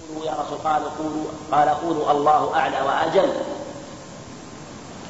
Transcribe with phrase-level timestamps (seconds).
[0.00, 3.32] قولوا يا رسول قال قولوا قال قولوا الله أعلى وأجل.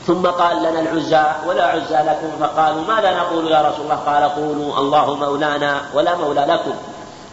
[0.07, 4.79] ثم قال لنا العزى ولا عزى لكم فقالوا ماذا نقول يا رسول الله؟ قال قولوا
[4.79, 6.73] الله مولانا ولا مولى لكم.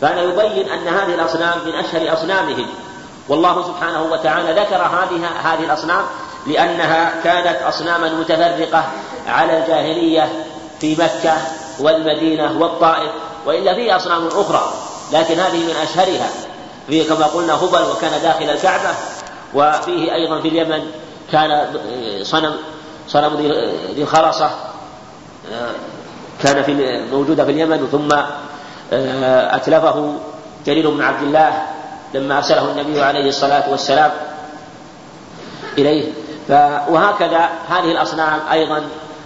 [0.01, 2.67] كان يبين أن هذه الأصنام من أشهر أصنامهم.
[3.29, 6.05] والله سبحانه وتعالى ذكر هذه هذه الأصنام
[6.47, 8.83] لأنها كانت أصناما متفرقة
[9.27, 10.45] على الجاهلية
[10.79, 11.33] في مكة
[11.79, 13.11] والمدينة والطائف
[13.45, 14.73] وإلا فيه أصنام أخرى
[15.11, 16.29] لكن هذه من أشهرها.
[16.89, 18.89] فيه كما قلنا هبل وكان داخل الكعبة
[19.53, 20.83] وفيه أيضا في اليمن
[21.31, 21.67] كان
[22.23, 22.55] صنم
[23.07, 23.35] صنم
[23.95, 24.49] ذي الخرصة
[26.43, 28.09] كان في موجودة في اليمن ثم
[29.55, 30.13] أتلفه
[30.65, 31.63] جرير بن عبد الله
[32.13, 34.11] لما أرسله النبي عليه الصلاة والسلام
[35.77, 36.11] إليه.
[36.89, 38.83] وهكذا هذه الأصنام أيضا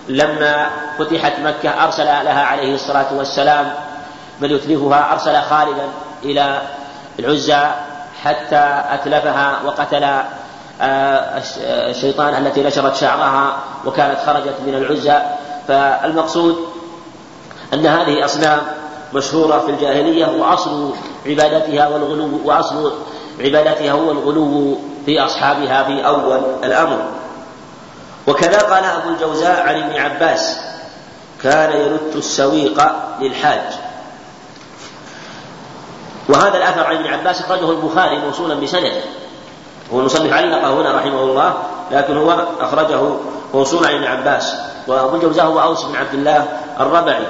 [0.09, 0.70] لما
[1.00, 3.73] فتحت مكة أرسل لها عليه الصلاة والسلام
[4.39, 5.89] من يتلفها أرسل خالدا
[6.23, 6.61] إلى
[7.20, 7.72] العزى
[8.23, 10.03] حتى أتلفها وقتل
[10.81, 15.22] آه، الشيطان التي نشرت شعرها وكانت خرجت من العزى.
[15.67, 16.56] فالمقصود
[17.73, 18.59] أن هذه أصنام
[19.14, 20.94] مشهورة في الجاهلية وأصل
[21.25, 22.94] عبادتها والغلو وأصل
[23.39, 27.06] عبادتها هو الغلو في أصحابها في أول الأمر.
[28.28, 30.59] وكذا قال أبو الجوزاء عن ابن عباس
[31.44, 32.81] كان يلت السويق
[33.22, 33.83] للحاج.
[36.29, 39.02] وهذا الأثر عن ابن عباس أخرجه البخاري موصولا بسنده.
[39.93, 41.53] هو المصنف علقه هنا رحمه الله
[41.91, 43.02] لكن هو أخرجه
[43.53, 44.55] موصولا عن ابن عباس.
[44.88, 46.47] وأبو الجوزاء هو أوس بن عبد الله
[46.79, 47.25] الربعي.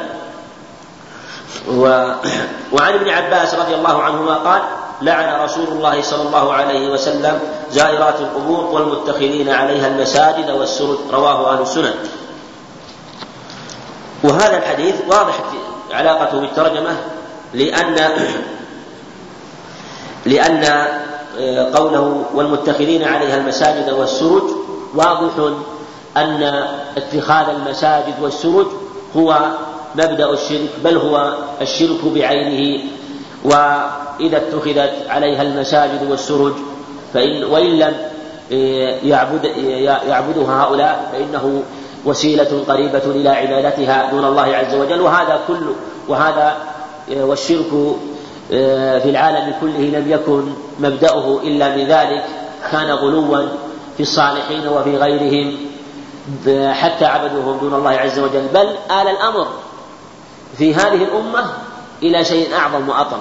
[1.68, 1.84] و...
[2.74, 4.62] وعن ابن عباس رضي الله عنهما قال
[5.02, 7.40] لعن رسول الله صلى الله عليه وسلم
[7.72, 11.94] زائرات القبور والمتخذين عليها المساجد والسرد رواه أهل السنن
[14.24, 15.34] وهذا الحديث واضح
[15.92, 16.98] علاقته بالترجمة
[17.54, 17.96] لأن
[20.26, 20.64] لأن
[21.40, 24.44] آه، قوله والمتخذين عليها المساجد والسرج
[24.96, 25.54] واضح
[26.18, 26.64] أن
[26.98, 28.68] اتخاذ المساجد والسرج
[29.18, 29.40] هو
[29.96, 32.84] مبدأ الشرك بل هو الشرك بعينه.
[33.44, 36.54] وإذا اتخذت عليها المساجد والسرج
[37.14, 37.94] فإن وإن لم
[38.54, 39.46] آه، يعبد
[40.08, 41.64] يعبدها هؤلاء فإنه
[42.06, 45.02] وسيلة قريبة إلى عبادتها دون الله عز وجل.
[45.02, 45.66] وهذا كل
[46.08, 46.58] وهذا
[47.16, 47.96] آه، والشرك آه،
[49.04, 52.26] في العالم كله لم يكن مبدأه إلا من ذلك.
[52.72, 53.48] كان غلوا
[53.98, 55.58] في الصالحين وفي غيرهم
[56.74, 58.48] حتى عبدوهم دون الله عز وجل.
[58.54, 59.48] بل آل الأمر
[60.58, 61.46] في هذه الأمة
[62.04, 63.20] إلى شيء أعظم وأطم.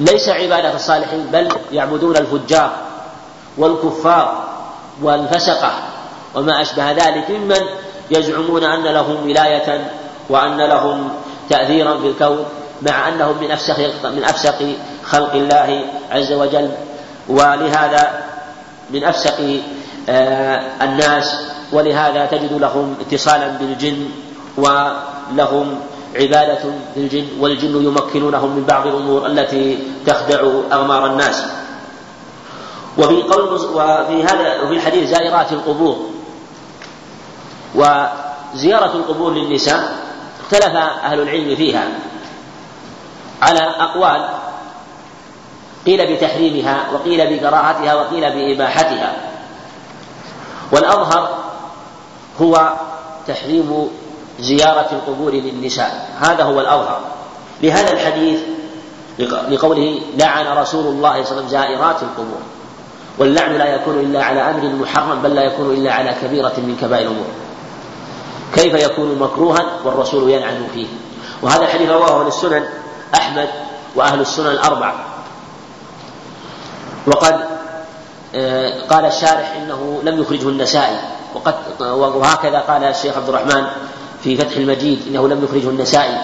[0.00, 2.72] ليس عبادة الصالحين بل يعبدون الفجار
[3.58, 4.44] والكفار
[5.02, 5.72] والفسقة
[6.34, 7.60] وما أشبه ذلك ممن
[8.10, 9.90] يزعمون أن لهم ولاية
[10.28, 11.08] وأن لهم
[11.50, 12.44] تأثيرا في الكون.
[12.82, 14.72] مع أنهم من أفسق من أفسق
[15.04, 16.70] خلق الله عز وجل.
[17.28, 18.24] ولهذا
[18.90, 19.60] من أفسق
[20.08, 21.36] آه، الناس
[21.72, 24.08] ولهذا تجد لهم اتصالا بالجن
[24.56, 25.80] ولهم
[26.16, 26.58] عبادة
[26.96, 30.40] للجن والجن يمكنونهم من بعض الأمور التي تخدع
[30.72, 31.44] أغمار الناس.
[32.98, 35.96] وفي قول وفي هذا وفي الحديث زائرات القبور.
[37.74, 39.94] وزيارة القبور للنساء
[40.40, 41.88] اختلف أهل العلم فيها.
[43.42, 44.28] على أقوال
[45.86, 49.16] قيل بتحريمها وقيل بكراهتها وقيل بإباحتها.
[50.72, 51.28] والأظهر
[52.40, 52.72] هو
[53.28, 53.88] تحريم
[54.40, 56.10] زيارة القبور للنساء.
[56.20, 57.00] هذا هو الأظهر.
[57.62, 58.40] لهذا الحديث
[59.48, 62.40] لقوله لعن رسول الله صلى الله عليه وسلم زائرات القبور.
[63.18, 67.02] واللعن لا يكون إلا على أمر محرم بل لا يكون إلا على كبيرة من كبائر
[67.02, 67.26] الأمور.
[68.54, 70.86] كيف يكون مكروها والرسول يلعن فيه؟
[71.42, 72.64] وهذا الحديث رواه السنن
[73.14, 73.48] أحمد
[73.94, 74.94] وأهل السنن الأربعة.
[77.06, 77.40] وقد
[78.34, 80.98] آه، قال الشارح إنه لم يخرجه النسائي.
[81.34, 81.54] وقد
[81.90, 83.66] وهكذا قال الشيخ عبد الرحمن
[84.24, 86.18] في فتح المجيد إنه لم يخرجه النسائي.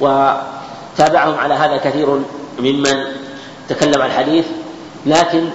[0.00, 2.20] وتابعهم على هذا كثير
[2.58, 3.04] ممن
[3.68, 4.44] تكلم عن الحديث
[5.06, 5.50] لكن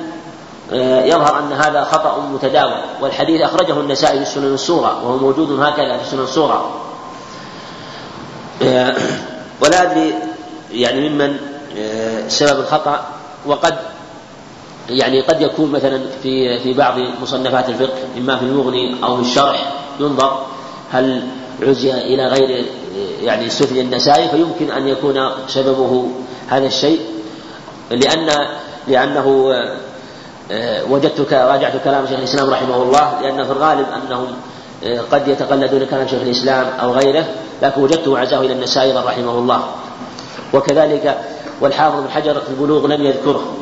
[0.73, 2.81] آه، يظهر أن هذا خطأ متداول.
[3.01, 6.71] والحديث أخرجه النسائي في السنن الصورة وهو موجود هكذا في السنن الصورة
[8.63, 8.95] آه،
[9.61, 10.13] ولا أدري
[10.75, 11.37] يعني ممن
[11.77, 13.05] آه، سبب الخطأ
[13.45, 13.75] وقد
[14.89, 19.73] يعني قد يكون مثلا في في بعض مصنفات الفقه إما في المغني أو في الشرح
[19.99, 20.45] ينظر
[20.91, 21.23] هل
[21.61, 22.65] عزي إلى غير
[23.21, 26.09] يعني سفل النسائي فيمكن أن يكون سببه
[26.47, 26.99] هذا الشيء.
[27.91, 28.47] لأن
[28.87, 29.53] لأنه
[30.51, 34.27] آه، وجدت راجعت كلام شيخ الإسلام رحمه الله لأن في الغالب أنهم
[34.83, 37.25] آه، قد يتقلدون كلام شيخ الإسلام أو غيره
[37.61, 39.63] لكن وجدته عزاه إلى النسائي رحمه الله.
[40.53, 41.17] وكذلك
[41.61, 43.53] والحافظ بن حجر في البلوغ لم يذكره.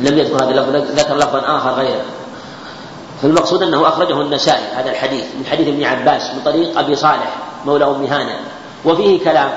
[0.00, 2.04] لم يذكر هذا اللفظ ذكر لفظا آخر غيره.
[3.22, 7.36] فالمقصود أنه أخرجه النسائي هذا الحديث من حديث ابن عباس من طريق أبي صالح
[7.66, 8.38] مولى أم هانة
[8.84, 9.50] وفيه كلام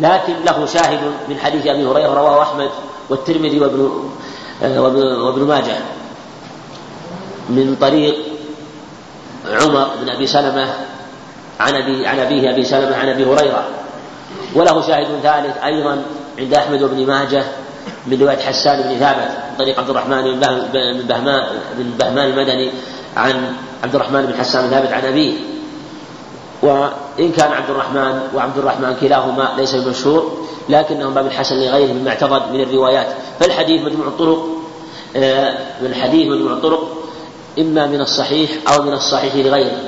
[0.00, 2.70] لكن له شاهد من حديث أبي هريرة رواه أحمد
[3.08, 3.90] والترمذي وابن
[4.62, 5.76] وابن ماجه.
[7.48, 8.14] من طريق
[9.46, 10.74] عمر بن أبي سلمة
[11.60, 13.64] عن أبي عن أبيه أبي سلمة عن أبي هريرة.
[14.54, 16.02] وله شاهد ثالث أيضا
[16.38, 17.44] عند أحمد وابن ماجه
[18.06, 20.40] من رواية حسان بن ثابت من طريق عبد الرحمن بن
[21.08, 21.44] بهمان
[21.78, 22.70] بن بهمان المدني
[23.16, 23.54] عن
[23.84, 25.32] عبد الرحمن بن حسان بن ثابت عن أبيه.
[26.62, 32.52] وإن كان عبد الرحمن وعبد الرحمن كلاهما ليس بمشهور لكنه باب الحسن لغيره مما اعتقد
[32.52, 33.06] من الروايات.
[33.40, 34.46] فالحديث مجموع الطرق
[35.16, 36.88] آه، الحديث مجموع الطرق
[37.58, 39.78] إما من الصحيح أو من الصحيح لغيره.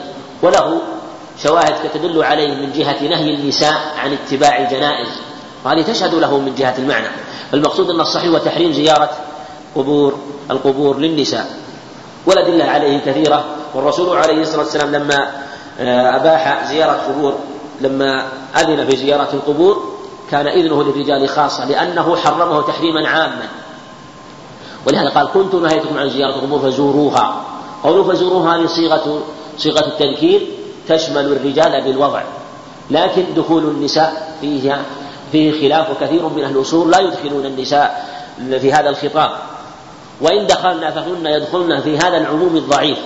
[0.42, 0.80] وله
[1.42, 5.08] شواهد تدل عليه من جهة نهي النساء عن اتباع الجنائز
[5.64, 7.08] وهذه تشهد له من جهة المعنى.
[7.52, 9.10] فالمقصود أن الصحيح هو تحريم زيارة
[9.76, 10.18] قبور
[10.50, 11.50] القبور للنساء.
[12.26, 13.44] والأدلة عليه كثيرة
[13.74, 15.30] والرسول عليه الصلاة والسلام لما
[15.80, 17.34] آه، أباح زيارة قبور
[17.80, 19.92] لما أذن في زيارة القبور
[20.30, 23.48] كان إذنه للرجال خاصة لأنه حرمه تحريما عاما.
[24.86, 27.44] ولهذا قال كنت نهيتكم عن زيارة القبور فزوروها.
[27.84, 29.22] قوله فزوروها هذه صيغة
[29.58, 32.22] صيغة التذكير تشمل الرجال بالوضع
[32.90, 34.82] لكن دخول النساء فيه
[35.32, 38.08] فيه خلاف وكثير من أهل الأصول لا يدخلون النساء
[38.60, 39.30] في هذا الخطاب.
[40.20, 42.98] وإن دخلنا فهن يدخلن في هذا العموم الضعيف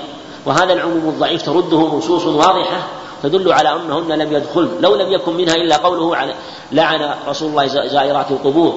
[0.47, 2.87] وهذا العموم الضعيف ترده نصوص واضحة
[3.23, 6.35] تدل على أنهن لم يدخلن لو لم يكن منها إلا قوله
[6.73, 8.75] لعن رسول الله زائرات القبور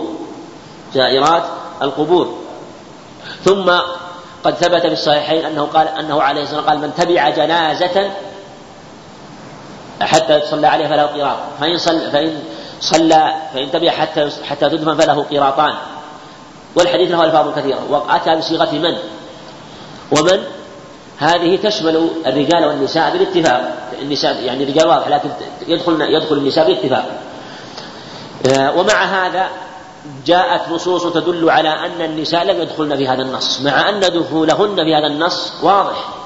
[0.94, 1.44] زائرات
[1.82, 2.34] القبور.
[3.46, 3.72] ثم
[4.44, 8.12] قد ثبت في الصحيحين أنه قال أنه عليه الصلاة والسلام قال من تبع جنازة
[10.02, 11.38] حتى صلى عليها فله قراط.
[11.60, 12.44] فإن صلى فإن
[12.82, 15.74] صلى فإن تبع حتى حتى تدفن فله قراطان.
[16.76, 18.98] والحديث له ألفاظ كثيرة وأتى بصيغة من؟
[20.12, 20.44] ومن؟
[21.18, 23.92] هذه تشمل الرجال والنساء بالاتفاق.
[24.02, 25.30] النساء يعني الرجال واضح لكن
[25.68, 27.06] يدخل يدخل النساء بالاتفاق.
[28.48, 29.48] آه، ومع هذا
[30.26, 34.96] جاءت نصوص تدل على أن النساء لم يدخلن في هذا النص مع أن دخولهن في
[34.96, 36.19] هذا النص واضح.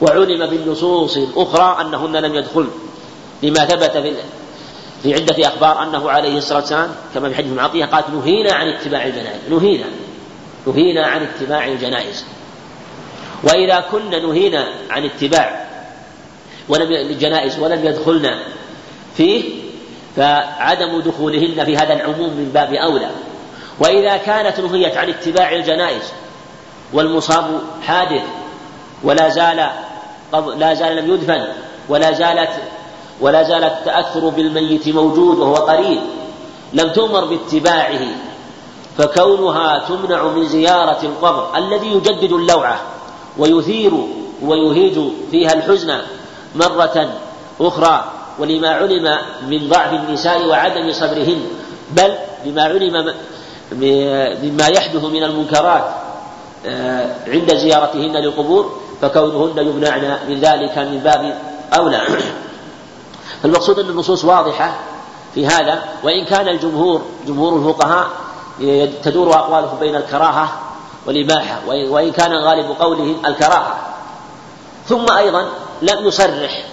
[0.00, 2.70] وعلم بالنصوص الأخرى أنهن لم يدخلن.
[3.42, 4.14] لما ثبت في
[5.02, 9.06] في عدة أخبار أنه عليه الصلاة والسلام كما في حديث معطية قالت نهينا عن اتباع
[9.06, 9.40] الجنائز.
[9.50, 9.86] نهينا.
[10.66, 12.24] نهينا عن اتباع الجنائز.
[13.42, 15.68] وإذا كنا نهينا عن اتباع
[16.68, 18.38] ولم الجنائز ولم يدخلن
[19.16, 19.44] فيه
[20.16, 23.10] فعدم دخولهن في هذا العموم من باب أولى.
[23.80, 26.12] وإذا كانت نهيت عن اتباع الجنائز
[26.92, 28.22] والمصاب حادث
[29.02, 29.70] ولا زال
[30.32, 31.44] لا زال لم يدفن
[31.88, 32.50] ولا زالت
[33.20, 36.00] ولا زال التأثر بالميت موجود وهو قريب.
[36.72, 38.00] لم تؤمر باتباعه
[38.98, 42.80] فكونها تمنع من زيارة القبر الذي يجدد اللوعة
[43.38, 43.92] ويثير
[44.42, 44.98] ويهيج
[45.30, 45.98] فيها الحزن
[46.54, 47.10] مرة
[47.60, 48.04] أخرى
[48.38, 51.40] ولما علم من ضعف النساء وعدم صبرهن
[51.90, 52.14] بل
[52.44, 53.14] بما علم
[54.42, 55.84] مما يحدث من المنكرات
[56.66, 61.38] آه، عند زيارتهن للقبور فكونهن يمنعن من ذلك من باب
[61.78, 62.00] أولى.
[63.42, 64.74] فالمقصود أن النصوص واضحة
[65.34, 68.08] في هذا وإن كان الجمهور جمهور الفقهاء
[69.02, 70.48] تدور أقوالهم بين الكراهة
[71.06, 73.78] والإباحة وإن كان غالب قولهم الكراهة.
[74.88, 75.48] ثم أيضا
[75.82, 76.64] لم يصرح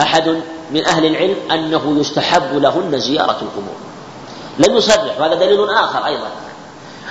[0.00, 0.28] أحد
[0.70, 3.76] من أهل العلم أنه يستحب لهن زيارة القبور.
[4.58, 6.28] لم يصرح وهذا دليل آخر أيضا.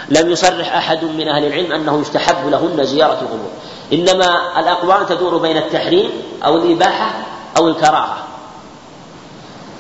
[0.10, 3.52] لم يصرح أحد من أهل العلم أنه يستحب لهن زيارة القبور.
[3.94, 6.12] إنما الأقوال تدور بين التحريم
[6.46, 7.12] أو الإباحة
[7.58, 8.18] أو الكراهة.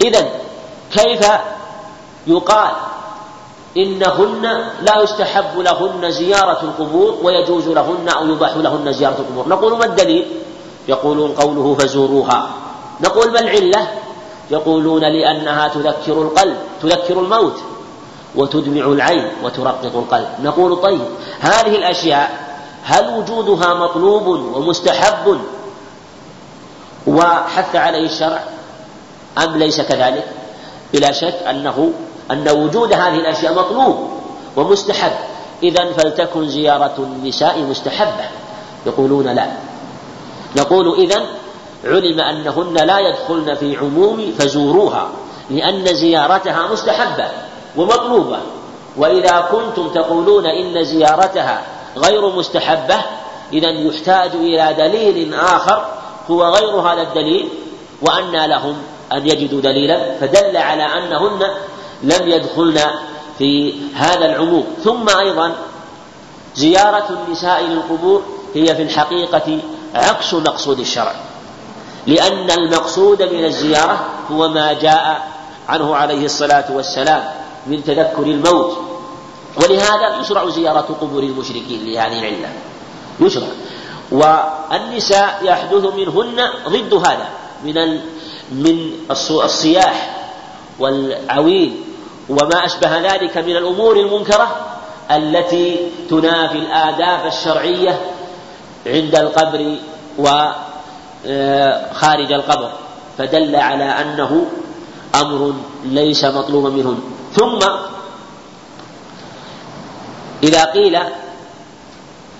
[0.01, 0.29] إذا
[0.91, 1.27] كيف
[2.27, 2.71] يقال
[3.77, 4.41] إنهن
[4.81, 10.27] لا يستحب لهن زيارة القبور ويجوز لهن أو يباح لهن زيارة القبور؟ نقول ما الدليل؟
[10.87, 12.49] يقولون قوله فزوروها.
[13.01, 13.87] نقول ما العلة؟
[14.51, 17.55] يقولون لأنها تذكر القلب تذكر الموت
[18.35, 20.27] وتدمع العين وترقق القلب.
[20.43, 21.01] نقول طيب
[21.39, 22.46] هذه الأشياء
[22.87, 25.39] هل وجودها مطلوب ومستحب
[27.07, 28.43] وحث عليه الشرع
[29.43, 30.27] أم ليس كذلك؟
[30.93, 31.91] بلا شك أنه
[32.31, 34.09] أن وجود هذه الأشياء مطلوب
[34.55, 35.11] ومستحب.
[35.63, 38.25] إذا فلتكن زيارة النساء مستحبة.
[38.85, 39.47] يقولون لا.
[40.57, 41.25] نقول إذا
[41.83, 45.09] علم أنهن لا يدخلن في عموم فزوروها
[45.49, 47.27] لأن زيارتها مستحبة
[47.77, 48.39] ومطلوبة.
[48.97, 52.95] وإذا كنتم تقولون إن زيارتها غير مستحبة
[53.53, 55.85] إذا يحتاج إلى دليل آخر
[56.31, 57.49] هو غير هذا الدليل
[58.01, 58.77] وأن لهم
[59.11, 61.39] أن يجدوا دليلا فدل على أنهن
[62.03, 62.79] لم يدخلن
[63.37, 64.67] في هذا العموم.
[64.83, 65.55] ثم أيضا
[66.55, 68.23] زيارة النساء للقبور
[68.55, 69.59] هي في الحقيقة
[69.95, 71.15] عكس مقصود الشرع
[72.07, 75.27] لأن المقصود من الزيارة هو ما جاء
[75.69, 77.23] عنه عليه الصلاة والسلام
[77.67, 78.77] من تذكر الموت.
[79.61, 82.49] ولهذا يشرع زيارة قبور المشركين لهذه العلة.
[83.19, 83.47] يشرع.
[84.11, 87.27] والنساء يحدث منهن ضد هذا
[87.63, 87.99] من
[88.51, 90.15] من الصياح
[90.79, 91.75] والعويل
[92.29, 94.65] وما أشبه ذلك من الأمور المنكرة
[95.11, 95.77] التي
[96.09, 98.01] تنافي الآداب الشرعية
[98.87, 99.75] عند القبر
[100.17, 100.61] وخارج
[102.33, 102.71] القبر.
[103.17, 104.45] فدل على أنه
[105.15, 105.53] أمر
[105.85, 106.99] ليس مطلوبا منهن.
[107.33, 107.59] ثم
[110.43, 110.97] إذا قيل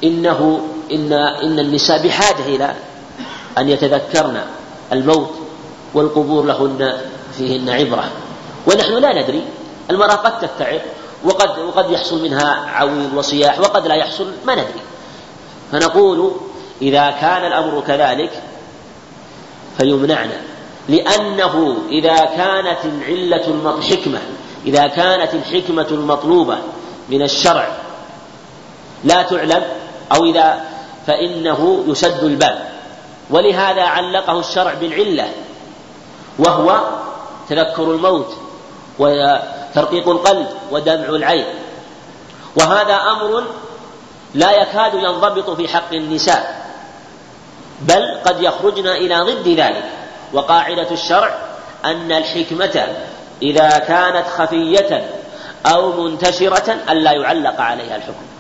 [0.04, 0.62] إنه
[0.92, 2.74] إن إن النساء بحاجة إلى
[3.58, 4.42] أن يتذكرن
[4.92, 5.30] الموت
[5.94, 6.98] والقبور لهن
[7.38, 8.12] فيهن عبرة.
[8.68, 9.44] ونحن لا ندري
[9.90, 10.82] المرأة قد تتعب
[11.24, 14.82] وقد وقد يحصل منها عويل وصياح وقد لا يحصل ما ندري.
[15.72, 16.32] فنقول
[16.82, 18.44] إذا كان الأمر كذلك
[19.78, 20.42] فيمنعنا
[20.90, 24.20] لأنه إذا كانت العلة الحكمة
[24.66, 26.58] إذا كانت الحكمة المطلوبة
[27.10, 27.78] من الشرع
[29.04, 29.64] لا تعلم
[30.16, 30.62] أو إذا
[31.08, 32.70] فإنه يسد الباب.
[33.30, 35.30] ولهذا علقه الشرع بالعلة
[36.40, 36.80] وهو
[37.50, 38.34] تذكر الموت
[39.00, 41.46] وترقيق القلب ودمع العين.
[42.60, 43.44] وهذا أمر
[44.34, 46.68] لا يكاد ينضبط في حق النساء
[47.82, 49.84] بل قد يخرجن إلى ضد ذلك.
[50.34, 51.38] وقاعدة الشرع
[51.86, 52.88] أن الحكمة
[53.42, 55.10] إذا كانت خفية
[55.66, 58.37] أو منتشرة ألا يعلق عليها الحكم.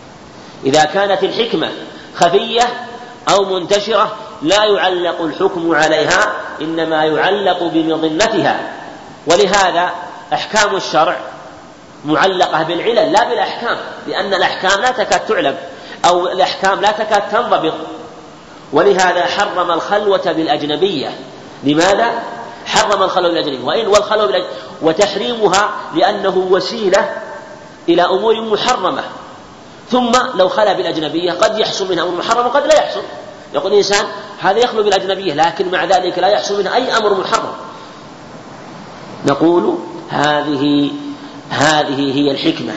[0.66, 1.70] إذا كانت الحكمة
[2.16, 2.64] خفية
[3.30, 8.60] أو منتشرة لا يعلق الحكم عليها إنما يعلق بمظنتها
[9.28, 9.90] ولهذا
[10.34, 11.18] أحكام الشرع
[12.06, 15.58] معلقة بالعلل لا بالأحكام لأن الأحكام لا تكاد تعلم
[16.06, 17.74] أو الأحكام لا تكاد تنضبط.
[18.74, 21.10] ولهذا حرم الخلوة بالأجنبية.
[21.64, 22.12] لماذا؟
[22.66, 23.66] حرم الخلوة بالأجنبية.
[23.66, 27.10] وإن والخلوة بالأجنبية وتحريمها لأنه وسيلة
[27.90, 29.04] إلى أمور محرمة.
[29.92, 33.02] ثم لو خلا بالأجنبية قد يحصل منها أمر محرم وقد لا يحصل.
[33.54, 34.06] يقول الإنسان
[34.40, 37.54] هذا يخلو بالأجنبية لكن مع ذلك لا يحصل منها أي أمر محرم.
[39.26, 39.78] نقول
[40.10, 40.92] هذه
[41.50, 42.74] هذه هي الحكمة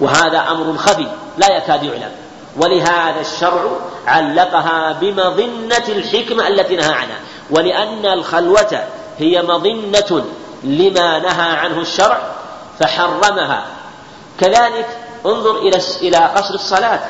[0.00, 1.06] وهذا أمر خفي
[1.38, 2.12] لا يكاد يعلم.
[2.56, 3.64] ولهذا الشرع
[4.06, 7.18] علقها بمظنة الحكمة التي نهى عنها.
[7.50, 8.84] ولأن الخلوة
[9.18, 10.24] هي مظنة
[10.64, 12.18] لما نهى عنه الشرع
[12.80, 13.64] فحرمها.
[14.40, 17.00] كذلك انظر إلى إلى قصر الصلاة.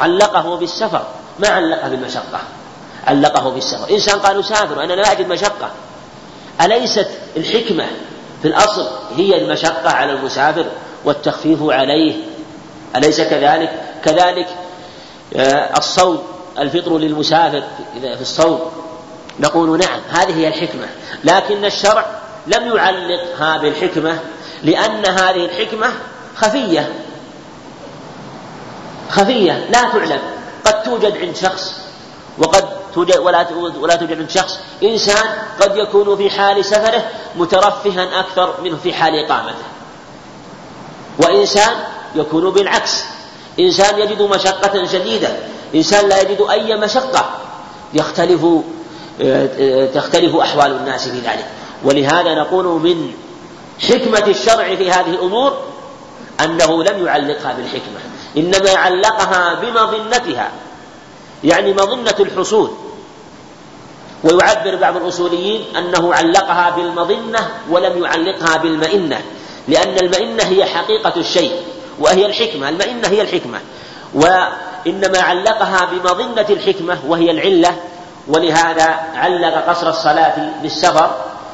[0.00, 1.06] علقه بالسفر.
[1.38, 2.40] ما علقه بالمشقة.
[3.06, 3.90] علقه بالسفر.
[3.90, 5.70] إنسان قال أسافر أنا لا أجد مشقة.
[6.60, 7.86] أليست الحكمة
[8.42, 10.66] في الأصل هي المشقة على المسافر
[11.04, 12.14] والتخفيف عليه؟
[12.96, 14.48] أليس كذلك؟ كذلك
[15.36, 16.22] آه، الصوم
[16.58, 17.62] الفطر للمسافر
[18.00, 18.60] في الصوم.
[19.40, 20.88] نقول نعم هذه هي الحكمة.
[21.24, 22.06] لكن الشرع
[22.46, 24.18] لم يعلقها بالحكمة
[24.62, 25.92] لأن هذه الحكمة
[26.36, 27.05] خفية.
[29.10, 30.20] خفية لا تعلم.
[30.64, 31.74] قد توجد عند شخص
[32.38, 33.46] وقد توجد ولا
[33.80, 34.58] ولا توجد عند شخص.
[34.82, 35.24] إنسان
[35.60, 37.04] قد يكون في حال سفره
[37.36, 39.66] مترفها أكثر منه في حال إقامته.
[41.18, 41.72] وإنسان
[42.14, 43.04] يكون بالعكس.
[43.60, 45.28] إنسان يجد مشقة شديدة.
[45.74, 47.30] إنسان لا يجد أي مشقة.
[47.94, 48.46] يختلف
[49.94, 51.46] تختلف أحوال الناس في ذلك.
[51.84, 53.12] ولهذا نقول من
[53.88, 55.56] حكمة الشرع في هذه الأمور
[56.44, 58.00] أنه لم يعلقها بالحكمة.
[58.36, 60.50] إنما علقها بمظنتها
[61.44, 62.70] يعني مظنة الحصول.
[64.24, 69.20] ويعبر بعض الأصوليين أنه علقها بالمظنة ولم يعلقها بالمئنة
[69.68, 71.52] لأن المئنة هي حقيقة الشيء
[71.98, 73.60] وهي الحكمة المئنة هي الحكمة.
[74.14, 77.76] وإنما علقها بمظنة الحكمة وهي العلة
[78.28, 81.10] ولهذا علق قصر الصلاة بالسفر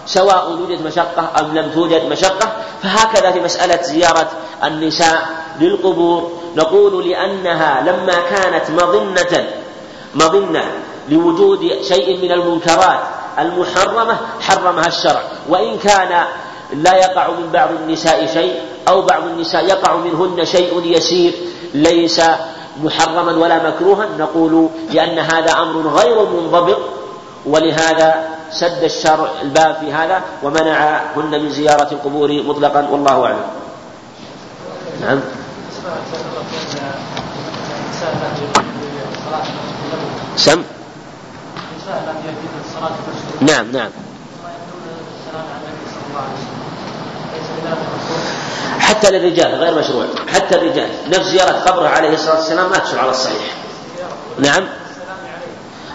[0.06, 2.52] سواء وجدت مشقة أم لم توجد مشقة.
[2.82, 4.30] فهكذا في مسألة زيارة
[4.64, 5.28] النساء
[5.60, 9.46] للقبور نقول لأنها لما كانت مظنة
[10.14, 10.64] مظنة
[11.08, 12.98] لوجود شيء من المنكرات
[13.38, 15.22] المحرمة حرمها الشرع.
[15.48, 16.24] وإن كان
[16.72, 18.54] لا يقع من بعض النساء شيء
[18.88, 21.32] أو بعض النساء يقع منهن شيء يسير
[21.74, 22.20] ليس
[22.82, 26.78] محرما ولا مكروها نقول لأن هذا أمر غير منضبط.
[27.46, 33.46] ولهذا سد الشرع الباب في هذا ومنعهن من زيارة القبور مطلقا والله أعلم.
[35.00, 35.20] نعم.
[40.36, 40.62] سم؟
[43.40, 43.90] نعم نعم.
[48.80, 50.06] حتى للرجال غير مشروع.
[50.28, 50.90] حتى الرجال.
[51.08, 53.54] نفس زيارة قبره عليه الصلاة والسلام ما تشرع على الصحيح.
[54.38, 54.68] نعم.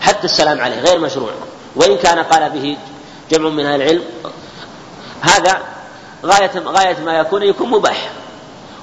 [0.01, 1.31] حتى السلام عليه غير مشروع.
[1.75, 2.77] وإن كان قال به
[3.31, 4.03] جمع من أهل العلم
[5.21, 5.61] هذا
[6.25, 8.16] غاية غاية ما يكون يكون مباح.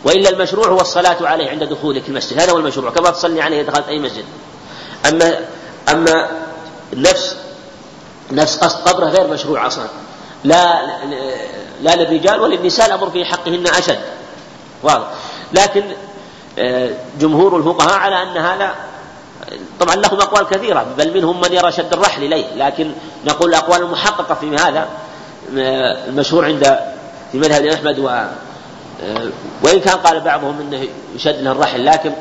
[0.05, 2.41] وإلا المشروع هو الصلاة عليه عند دخولك المسجد.
[2.41, 2.91] هذا هو المشروع.
[2.91, 4.25] كما تصلي عليه إذا دخلت أي مسجد.
[5.09, 5.39] أما
[5.89, 6.29] أما
[6.95, 7.37] نفس
[8.33, 9.87] نفس قصد قبره غير مشروع أصلا.
[10.45, 10.83] لا
[11.83, 13.99] لا للرجال وللنساء الأمر في حقهن أشد.
[14.83, 15.07] واضح.
[15.53, 15.85] لكن
[16.59, 18.75] آه، جمهور الفقهاء على أن هذا
[19.81, 22.55] طبعا لهم أقوال كثيرة بل منهم من يرى شد الرحل إليه.
[22.55, 22.93] لكن
[23.27, 24.89] نقول الأقوال المحققة في هذا
[25.59, 26.79] آه، المشهور عند
[27.33, 27.67] في مذهب
[28.07, 28.31] آه،
[29.63, 32.13] وإن كان قال بعضهم أنه يشد له الرحل لكن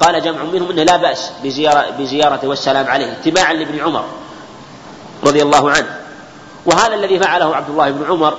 [0.00, 4.04] قال جمع منهم أنه لا بأس بزيارة بزيارته والسلام عليه اتباعا لابن عمر
[5.24, 5.98] رضي الله عنه.
[6.66, 8.36] وهذا الذي فعله عبد الله بن عمر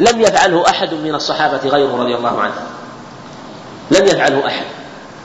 [0.00, 2.54] لم يفعله أحد من الصحابة غيره رضي الله عنه.
[3.90, 4.64] لم يفعله أحد.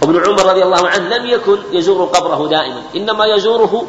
[0.02, 3.88] وابن عمر رضي الله عنه لم يكن يزور قبره دائما إنما يزوره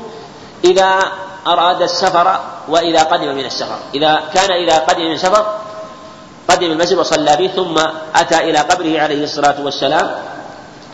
[0.64, 0.98] إذا
[1.46, 3.78] أراد السفر وإذا قدم من السفر.
[3.94, 5.46] إذا كان إذا قدم من السفر
[6.52, 7.78] قدم المسجد وصلى به ثم
[8.14, 10.10] أتى إلى قبره عليه الصلاة والسلام.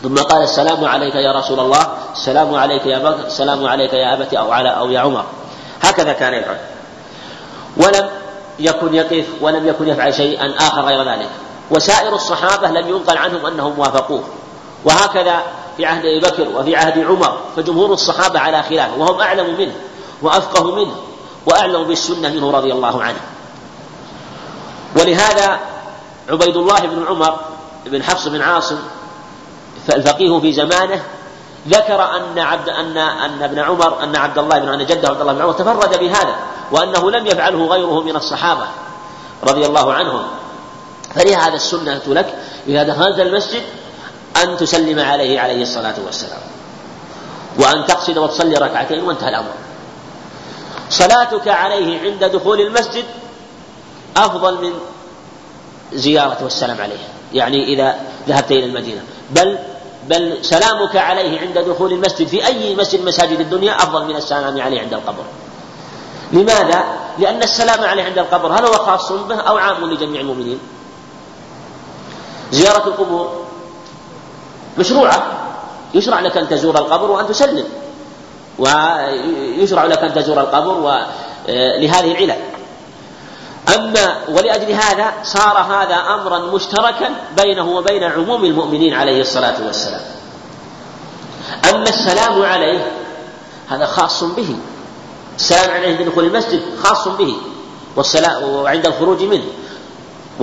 [0.03, 4.33] ثم قال السلام عليك يا رسول الله السلام عليك يا بكر السلام عليك يا أبت
[4.33, 5.25] أو على أو يا عمر.
[5.81, 6.57] هكذا كان يفعل.
[7.77, 8.09] ولم
[8.59, 11.29] يكن يقف ولم يكن يفعل شيئا آخر غير ذلك.
[11.71, 14.23] وسائر الصحابة لم ينقل عنهم أنهم وافقوه.
[14.85, 15.35] وهكذا
[15.77, 19.75] في عهد أبي بكر وفي عهد عمر فجمهور الصحابة على خلافه وهم أعلم منه
[20.21, 20.95] وأفقه منه
[21.45, 23.19] وأعلم بالسنة منه رضي الله عنه.
[24.95, 25.59] ولهذا
[26.29, 27.39] عبيد الله بن عمر
[27.85, 28.77] بن حفص بن عاصم
[29.93, 31.03] الفقيه في زمانه
[31.67, 35.41] ذكر أن عبد أن أن ابن عمر أن عبد الله بن جده عبد الله بن
[35.41, 36.35] عمر تفرد بهذا
[36.71, 38.65] وأنه لم يفعله غيره من الصحابة
[39.43, 40.23] رضي الله عنهم.
[41.15, 42.35] فلهذا السنة لك
[42.67, 43.63] إذا دخلت المسجد
[44.43, 46.41] أن تسلم عليه عليه الصلاة والسلام.
[47.57, 49.51] وأن تقصد وتصلي ركعتين وانتهى الأمر.
[50.89, 53.05] صلاتك عليه عند دخول المسجد
[54.17, 54.73] أفضل من
[55.93, 57.07] زيارة والسلام عليه.
[57.33, 57.95] يعني إذا
[58.27, 59.01] ذهبت إلى المدينة.
[59.29, 59.57] بل
[60.07, 64.81] بل سلامك عليه عند دخول المسجد في أي مسجد مساجد الدنيا أفضل من السلام عليه
[64.81, 65.23] عند القبر.
[66.31, 66.83] لماذا؟
[67.19, 70.59] لأن السلام عليه عند القبر هل هو خاص به أو عام لجميع المؤمنين؟
[72.51, 73.45] زيارة القبور
[74.77, 75.27] مشروعة.
[75.93, 77.65] يشرع لك أن تزور القبر وأن تسلم.
[78.59, 81.01] ويشرع لك أن تزور القبر
[81.79, 82.37] لهذه العلل.
[83.75, 90.01] أما ولأجل هذا صار هذا أمرا مشتركا بينه وبين عموم المؤمنين عليه الصلاة والسلام.
[91.69, 92.91] أما السلام عليه
[93.69, 94.55] هذا خاص به.
[95.35, 97.35] السلام عليه عند دخول المسجد خاص به
[97.95, 99.45] والسلام وعند الخروج منه.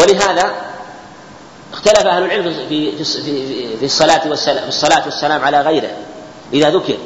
[0.01, 0.55] ولهذا
[1.73, 5.91] اختلف أهل العلم في في في, الصلاة والسلام في الصلاة والسلام على غيره
[6.53, 6.97] إذا ذكر.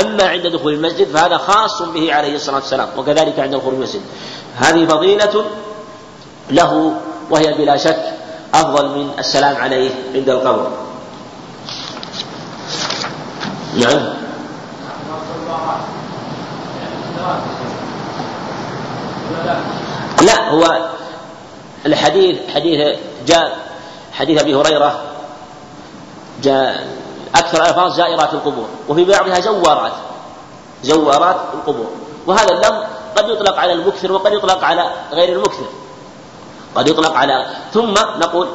[0.00, 4.00] أما عند دخول المسجد فهذا خاص به عليه الصلاة والسلام وكذلك عند الخروج من المسجد.
[4.56, 5.44] هذه فضيلة
[6.50, 6.94] له
[7.30, 8.02] وهي بلا شك
[8.54, 10.70] أفضل من السلام عليه عند القبر.
[13.76, 14.02] نعم.
[20.22, 20.90] لا هو
[21.86, 23.58] الحديث حديث جاء
[24.12, 25.00] حديث أبي هريرة
[26.42, 26.86] جاء
[27.34, 29.92] أكثر ألفاظ زائرات القبور وفي بعضها زوارات
[30.82, 31.90] زوارات القبور
[32.26, 32.84] وهذا اللفظ
[33.16, 35.66] قد يطلق على المكثر وقد يطلق على غير المكثر.
[36.74, 38.48] قد يطلق على ثم نقول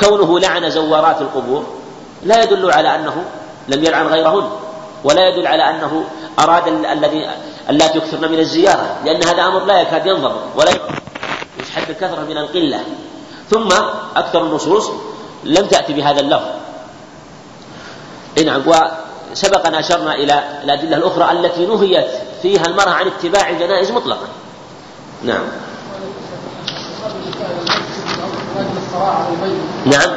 [0.00, 1.66] كونه لعن زوارات القبور
[2.22, 3.24] لا يدل على أنه
[3.68, 4.50] لم يلعن غيرهن
[5.04, 6.04] ولا يدل على أنه
[6.38, 7.30] أراد الذي
[7.70, 10.70] اللاتي يكثرن من الزيارة لأن هذا أمر لا يكاد ينضبط ولا
[11.60, 12.80] يشحد الكثرة من القلة.
[13.50, 13.68] ثم
[14.16, 14.90] أكثر النصوص
[15.44, 16.48] لم تأتي بهذا اللفظ.
[18.46, 22.10] نعم وسبق ان أشرنا إلى الأدلة الأخرى التي نهيت
[22.42, 24.28] فيها المرأة عن اتباع الجنائز مطلقا.
[25.24, 25.44] نعم.
[29.86, 30.10] نعم.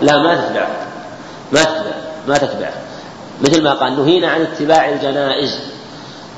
[0.00, 0.68] لا ما تتبع.
[1.52, 1.92] ما تتبع.
[2.28, 2.70] ما تتبع.
[3.40, 5.58] مثل ما قال نهينا عن اتباع الجنائز.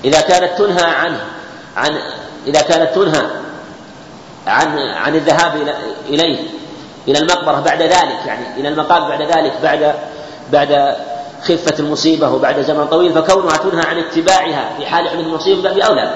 [0.04, 1.20] إذا كانت تنهى عنه
[1.76, 2.00] عن
[2.46, 3.26] إذا كانت تنهى
[4.46, 5.74] عن عن الذهاب
[6.08, 6.38] إليه
[7.08, 9.94] إلى المقبرة بعد ذلك يعني إلى المقام بعد ذلك بعد
[10.52, 10.96] بعد
[11.44, 15.84] خفة المصيبة وبعد زمن طويل فكونها تنهى عن اتباعها في حال حدوث المصيبة بأولى.
[15.86, 16.14] أولى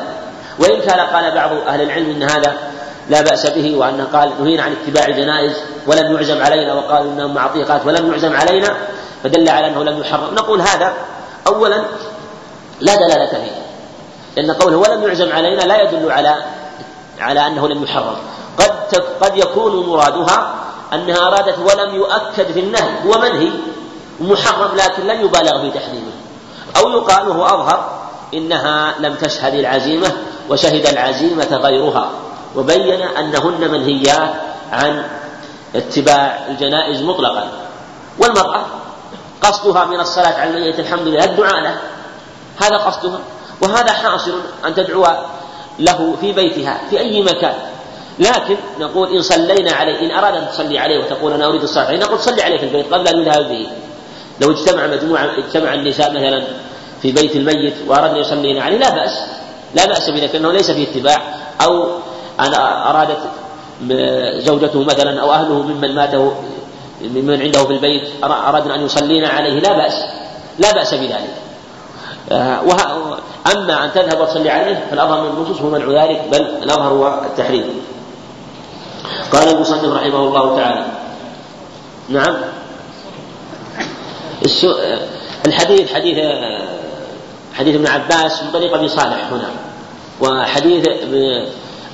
[0.59, 2.57] وإن كان قال بعض أهل العلم أن هذا
[3.09, 5.53] لا بأس به وأن قال نهينا عن اتباع الجنائز
[5.87, 8.77] ولم يعزم علينا وقالوا إنهم معطيقات ولم يعزم علينا
[9.25, 10.35] فدل على أنه لم يحرم.
[10.35, 10.93] نقول هذا
[11.47, 11.85] أولا
[12.81, 13.65] لا دلالة فيه
[14.37, 16.37] لأن قوله ولم يعزم علينا لا يدل على
[17.21, 18.17] على أنه لم يحرم.
[19.21, 20.55] قد يكون مرادها
[20.93, 23.51] أنها أرادت ولم يؤكد في النهي هو منهي
[24.21, 26.13] محرم لكن لم يبالغ في تحريمه.
[26.77, 30.13] أو يقال وهو أظهر إنها لم تشهد العزيمة
[30.51, 32.11] وشهد العزيمة غيرها
[32.57, 34.35] وبين أنهن منهيات
[34.73, 35.03] عن
[35.77, 37.49] اتباع الجنائز مطلقا.
[38.19, 38.61] والمرأة
[39.43, 41.79] قصدها من الصلاة على الميت الحمد لله الدعاء له.
[42.63, 43.19] هذا قصدها
[43.61, 45.07] وهذا حاصل أن تدعو
[45.79, 47.55] له في بيتها في أي مكان.
[48.19, 51.99] لكن نقول إن صلينا عليه إن أراد أن تصلي عليه وتقول أنا أريد الصلاة عليه
[51.99, 53.67] نقول صلي عليه في البيت قبل أن يذهب به.
[54.41, 56.45] لو اجتمع مجموعة اجتمع النساء مثلا
[57.03, 59.21] في بيت الميت وأردنا يصلين عليه لا بأس
[59.75, 61.23] لا بأس بذلك لأنه ليس فيه اتباع.
[61.63, 61.85] أو
[62.41, 63.19] أن أرادت
[64.39, 66.35] زوجته مثلا أو أهله ممن ماته
[67.01, 70.05] ممن عنده في البيت أردنا أن يصلين عليه لا بأس
[70.59, 71.35] لا بأس بذلك.
[72.33, 72.61] آه،
[73.53, 77.65] أما أن تذهب وتصلي عليه فالأظهر من النصوص هو منع ذلك بل الأظهر هو التحريم.
[79.33, 80.85] قال المصنف رحمه الله تعالى.
[82.09, 82.35] نعم.
[85.47, 86.19] الحديث حديث
[87.55, 89.51] حديث ابن عباس من طريق أبي صالح هنا
[90.21, 90.89] وحديث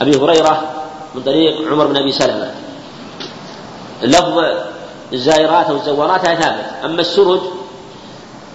[0.01, 0.73] أبي هريرة
[1.15, 2.51] من طريق عمر بن أبي سلمة.
[4.03, 4.39] لفظ
[5.13, 6.65] الزائرات أو الزوارات ثابت.
[6.85, 7.41] أما السرج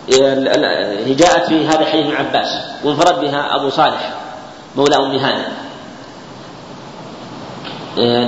[0.10, 2.48] هي جاءت في هذا حديث ابن عباس
[2.84, 4.14] وانفرد بها أبو صالح
[4.76, 5.46] مولى أم هانئ.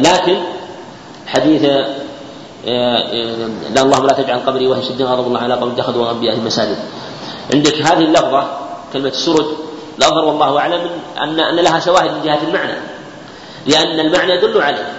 [0.02, 0.38] لكن
[1.28, 1.62] حديث
[2.67, 6.77] لا اللهم لا تجعل قبري وهي شد غضب الله على قوم اتخذوا انبياء المساجد
[7.53, 8.43] عندك هذه اللفظه
[8.93, 9.45] كلمه السرج
[9.97, 10.82] الاظهر والله اعلم
[11.21, 12.77] ان ان لها شواهد من جهه المعنى
[13.67, 14.93] لأن المعنى يدل عليه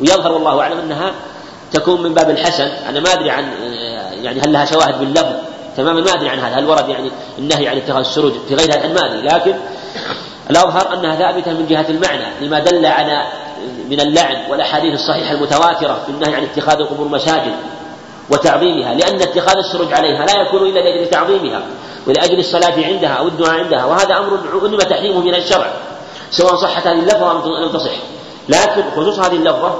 [0.00, 1.12] ويظهر والله اعلم انها
[1.72, 3.44] تكون من باب الحسن أنا ما ادري عن
[4.22, 5.32] يعني هل لها شواهد باللفظ
[5.76, 9.06] تماما ما ادري عن هذا هل ورد يعني النهي عن اتخاذ السروج في غيرها ما
[9.06, 9.54] ادري لكن
[10.50, 13.26] الاظهر انها ثابته من جهه المعنى لما دل على
[13.88, 17.54] من اللعن والأحاديث الصحيحة المتواترة في النهي عن اتخاذ القبور مساجد
[18.30, 21.62] وتعظيمها لأن اتخاذ السروج عليها لا يكون إلا لأجل تعظيمها
[22.06, 25.66] ولأجل الصلاة عندها أو الدعاء عندها وهذا أمر علم تحريمه من الشرع
[26.30, 27.92] سواء صحت هذه اللفظة ام لم تصح.
[28.48, 29.74] لكن خصوص هذه اللفظة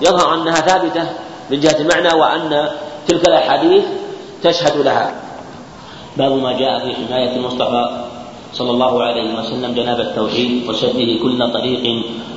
[0.00, 1.06] يظهر أنها ثابتة
[1.50, 2.70] من جهة المعنى وأن
[3.08, 3.84] تلك الأحاديث
[4.42, 5.14] تشهد لها.
[6.16, 8.03] باب ما جاء في حماية المصطفى
[8.54, 11.84] صلى الله عليه وسلم جناب التوحيد وسده كل طريق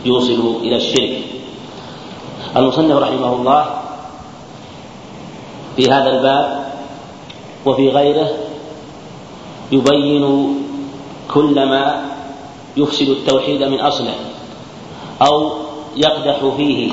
[0.05, 1.13] يوصل إلى الشرك.
[2.57, 3.63] المصنف رحمه الله
[5.77, 6.45] في هذا الباب
[7.65, 8.29] وفي غيره
[9.71, 10.25] يبين
[11.29, 11.83] كل ما
[12.77, 14.15] يفسد التوحيد من أصله
[15.21, 15.51] أو
[15.95, 16.91] يقدح فيه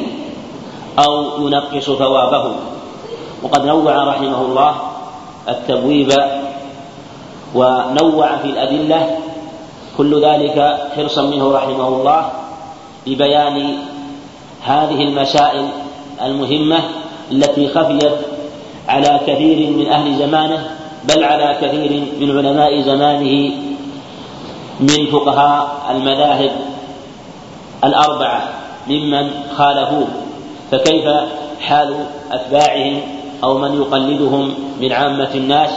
[0.98, 2.44] أو ينقص ثوابه.
[3.42, 4.72] وقد نوع رحمه الله
[5.48, 6.12] التبويب
[7.54, 9.18] ونوع في الأدلة
[9.96, 12.30] كل ذلك حرصا منه رحمه الله
[13.06, 13.76] لبيان
[14.62, 15.68] هذه المسائل
[16.22, 16.78] المهمة
[17.32, 18.12] التي خفيت
[18.88, 20.70] على كثير من أهل زمانه
[21.04, 23.50] بل على كثير من علماء زمانه
[24.80, 26.50] من فقهاء المذاهب
[27.84, 28.48] الأربعة
[28.88, 30.06] ممن خالفوه.
[30.70, 31.04] فكيف
[31.60, 31.94] حال
[32.32, 33.00] أتباعهم
[33.44, 35.70] أو من يقلدهم من عامة الناس؟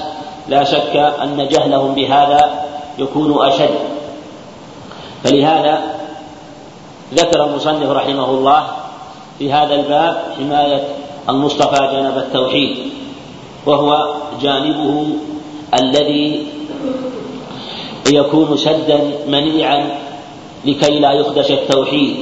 [0.49, 2.65] لا شك أن جهلهم بهذا
[2.99, 3.75] يكون أشد.
[5.23, 5.81] فلهذا
[7.13, 8.67] ذكر المصنف رحمه الله
[9.39, 10.83] في هذا الباب حماية
[11.29, 12.77] المصطفى جانب التوحيد
[13.65, 15.07] وهو جانبه
[15.79, 16.47] الذي
[18.09, 19.89] يكون سدا منيعا
[20.65, 22.15] لكي لا يخدش التوحيد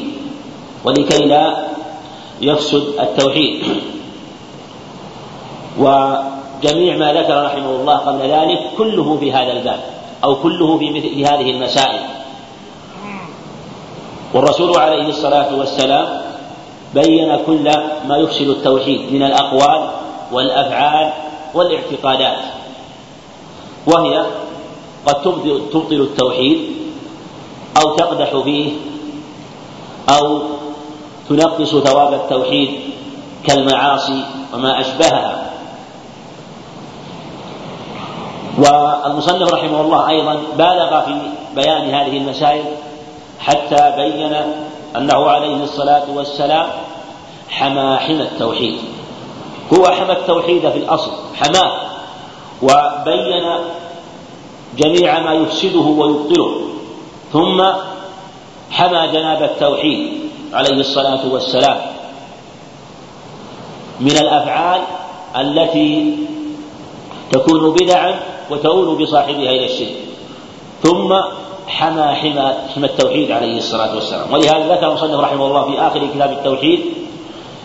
[0.84, 1.66] ولكي لا
[2.42, 3.64] يفسد التوحيد.
[6.64, 9.80] وجميع ما ذكر رحمه الله قبل ذلك كله في هذا الباب
[10.24, 12.00] أو كله في مثل هذه المسائل.
[14.34, 16.22] والرسول عليه الصلاة والسلام
[16.94, 17.72] بين كل
[18.08, 19.90] ما يفسد التوحيد من الأقوال
[20.32, 21.14] والأفعال
[21.54, 22.38] والاعتقادات
[23.88, 24.26] وهي
[25.06, 25.22] قد
[25.72, 26.58] تبطل التوحيد
[27.82, 28.72] أو تقدح فيه
[30.10, 30.42] أو
[31.30, 32.70] تنقص ثواب التوحيد
[33.48, 35.45] كالمعاصي وما أشبهها.
[38.58, 41.16] والمصنف رحمه الله أيضا بالغ في
[41.56, 42.66] بيان هذه المسائل
[43.40, 44.36] حتى بين
[44.98, 46.68] أنه عليه الصلاة والسلام
[47.50, 48.78] حمى حمى التوحيد.
[49.74, 51.72] هو حمى التوحيد في الأصل حماه
[52.62, 53.46] وبين
[54.78, 56.62] جميع ما يفسده ويبطله
[57.34, 57.64] ثم
[58.72, 60.14] حمى جناب التوحيد
[60.54, 61.78] عليه الصلاة والسلام.
[64.00, 64.82] من الأفعال
[65.38, 66.18] التي
[67.32, 69.96] تكون بدعا وتؤول بصاحبها إلى الشرك.
[70.84, 71.14] ثم
[71.68, 74.34] حمى حمى حمى التوحيد عليه الصلاة والسلام.
[74.34, 76.80] ولهذا ذكر المصنف رحمه الله في آخر كتاب التوحيد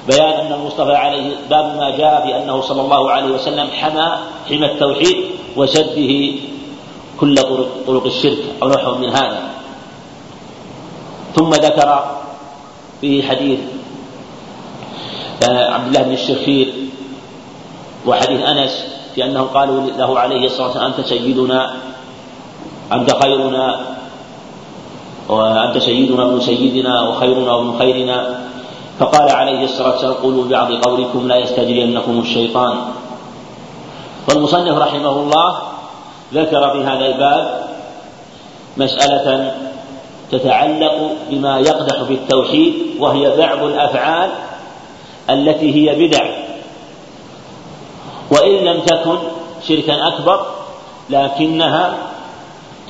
[0.08, 4.08] بيان أن المصطفى عليه باب ما جاء في أنه صلى الله عليه وسلم حمى
[4.48, 5.16] حمى التوحيد
[5.56, 6.32] وسده
[7.20, 9.50] كل طرق, طرق الشرك أو نحو من هذا.
[11.36, 12.16] ثم ذكر
[13.00, 13.58] في حديث
[15.48, 16.72] آه، عبد الله بن الشخير
[18.06, 21.74] وحديث أنس في أنهم قالوا له عليه الصلاة والسلام أنت سيدنا
[22.92, 23.80] أنت خيرنا
[25.28, 28.40] وأنت سيدنا ابن سيدنا وخيرنا وابن خيرنا.
[28.98, 32.76] فقال عليه الصلاة والسلام قولوا بعض قولكم لا يستجرينكم الشيطان.
[34.28, 35.58] والمصنف رحمه الله
[36.34, 37.64] ذكر في هذا الباب
[38.76, 39.54] مسألة
[40.32, 44.30] تتعلق بما يقدح في التوحيد وهي بعض الأفعال
[45.30, 46.49] التي هي بدع.
[48.30, 49.18] وإن لم تكن
[49.68, 50.46] شركا أكبر
[51.10, 51.98] لكنها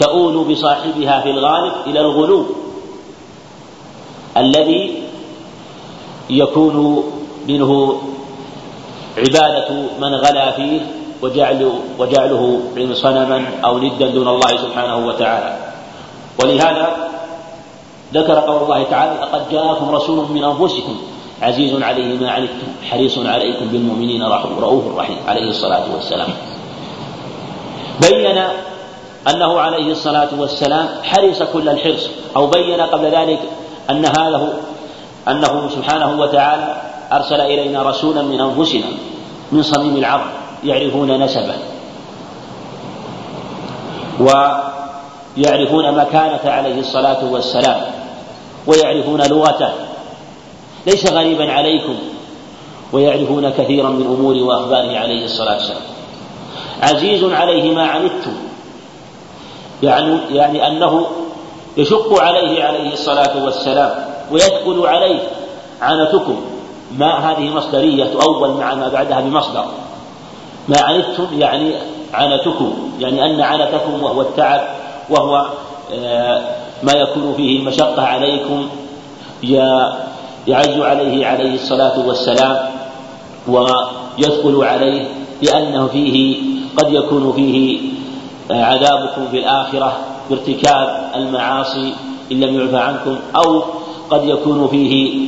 [0.01, 2.47] تؤول بصاحبها في الغالب إلى الغلو
[4.37, 5.03] الذي
[6.31, 7.05] يكون
[7.49, 8.01] منه
[9.19, 9.69] عبادة
[10.01, 10.81] من غلا فيه
[11.23, 12.61] وجعل وجعله
[12.93, 15.57] صنما أو ندا دون الله سبحانه وتعالى.
[16.43, 17.11] ولهذا
[18.15, 20.97] ذكر قول الله تعالى لقد جاءكم رسول من أنفسكم
[21.43, 24.23] عزيز عليه ما عنتم حريص عليكم بالمؤمنين
[24.59, 26.29] رؤوف رحيم عليه الصلاة والسلام.
[28.01, 28.39] بين
[29.29, 33.41] أنه عليه الصلاة والسلام حرص كل الحرص أو بين قبل ذلك
[33.91, 34.53] أن هذا
[35.29, 36.77] أنه سبحانه وتعالى
[37.13, 38.91] أرسل إلينا رسولا من أنفسنا
[39.53, 40.31] من صميم العرض
[40.65, 41.55] يعرفون نسبه.
[44.21, 47.81] ويعرفون مكانة عليه الصلاة والسلام
[48.67, 49.71] ويعرفون لغته.
[50.87, 51.95] ليس غريبا عليكم
[52.93, 55.83] ويعرفون كثيرا من أمور وأخباره عليه الصلاة والسلام.
[56.83, 58.33] عزيز عليه ما عنتم
[59.83, 61.07] يعني يعني أنه
[61.77, 63.91] يشق عليه عليه الصلاة والسلام
[64.33, 65.19] ويثقل عليه
[65.83, 66.41] عنتكم.
[66.99, 69.65] ما هذه مصدرية تؤول مع ما بعدها بمصدر.
[70.69, 71.73] ما عنتم يعني
[72.15, 74.61] عنتكم يعني أن عنتكم وهو التعب
[75.11, 75.47] وهو
[75.95, 76.43] آه،
[76.83, 78.69] ما يكون فيه المشقة عليكم.
[80.51, 82.57] يعز عليه عليه الصلاة والسلام
[83.49, 85.09] ويثقل عليه
[85.43, 86.37] لأنه فيه
[86.77, 87.81] قد يكون فيه
[88.51, 89.93] آه، عذابكم في الآخرة
[90.31, 91.93] بارتكاب المعاصي
[92.33, 93.63] إن لم يعفى عنكم أو
[94.11, 95.19] قد يكون فيه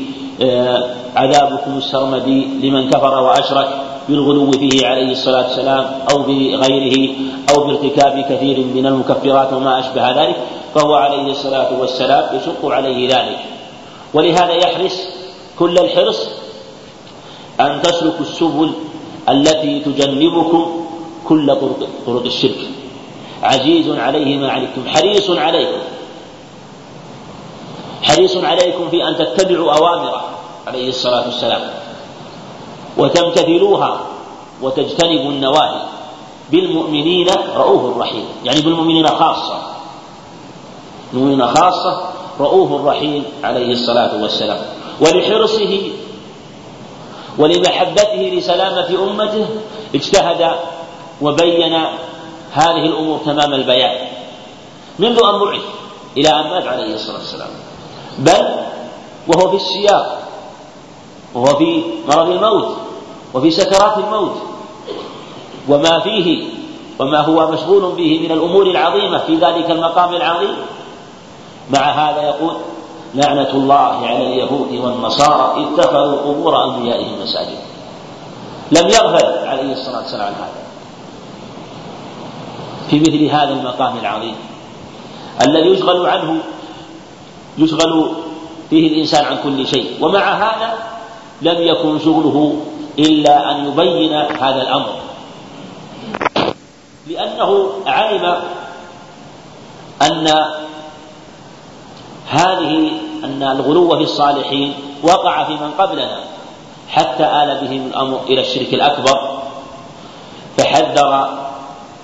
[0.42, 0.84] آه،
[1.16, 3.68] عذابكم السرمدي لمن كفر وأشرك
[4.08, 7.14] بالغلو فيه عليه الصلاة والسلام أو بغيره
[7.54, 10.36] أو بارتكاب كثير من المكفرات وما أشبه ذلك
[10.74, 13.38] فهو عليه الصلاة والسلام يشق عليه ذلك.
[14.14, 15.11] ولهذا يحرص
[15.62, 16.26] كل الحرص
[17.60, 18.72] أن تسلكوا السبل
[19.30, 20.86] التي تجنبكم
[21.28, 22.58] كل طرق, طرق الشرك.
[23.42, 25.78] عزيز عليه ما عليكم حريص عليكم.
[28.02, 30.24] حريص عليكم في أن تتبعوا أوامره
[30.66, 31.70] عليه الصلاة والسلام.
[32.98, 34.00] وتمتثلوها
[34.62, 35.82] وتجتنبوا النواهي.
[36.50, 38.24] بالمؤمنين رؤوف رحيم.
[38.44, 39.58] يعني بالمؤمنين خاصة.
[41.12, 42.08] المؤمنين خاصة
[42.40, 44.81] رؤوف رحيم عليه الصلاة والسلام.
[45.02, 45.80] ولحرصه
[47.38, 49.46] ولمحبته لسلامة أمته
[49.94, 50.50] اجتهد
[51.22, 51.74] وبين
[52.52, 54.08] هذه الأمور تمام البيان
[54.98, 55.62] منذ أن بعث
[56.16, 57.48] إلى أن مات عليه الصلاة والسلام.
[58.18, 58.48] بل
[59.28, 60.22] وهو في السياق
[61.34, 62.76] وهو في مرض الموت
[63.34, 64.36] وفي سكرات الموت.
[65.68, 66.44] وما فيه
[66.98, 70.56] وما هو مشغول به من الأمور العظيمة في ذلك المقام العظيم.
[71.70, 72.54] مع هذا يقول
[73.14, 77.58] لعنة الله على اليهود والنصارى اتخذوا قبور أنبيائهم مساجد.
[78.72, 80.62] لم يغفل عليه الصلاة والسلام عن هذا.
[82.90, 84.34] في مثل هذا المقام العظيم.
[85.46, 86.38] الذي يشغل عنه
[87.58, 88.12] يشغل
[88.70, 89.96] فيه الإنسان عن كل شيء.
[90.00, 90.74] ومع هذا
[91.42, 92.56] لم يكن شغله
[92.98, 94.92] إلا أن يبين هذا الأمر.
[97.06, 98.36] لأنه علم
[100.02, 100.44] أن
[102.30, 102.90] هذه
[103.24, 106.18] أن الغلو في الصالحين وقع في من قبلنا
[106.88, 109.42] حتى آل بهم الأمر إلى الشرك الأكبر
[110.58, 111.28] فحذر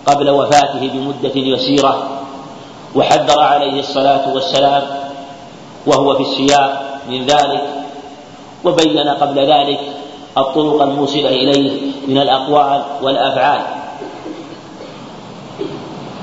[0.07, 2.09] قبل وفاته بمدة يسيرة
[2.95, 4.83] وحذر عليه الصلاة والسلام
[5.87, 7.63] وهو في السياق من ذلك
[8.65, 9.81] وبين قبل ذلك
[10.39, 13.61] الطرق الموصلة إليه من الأقوال والأفعال.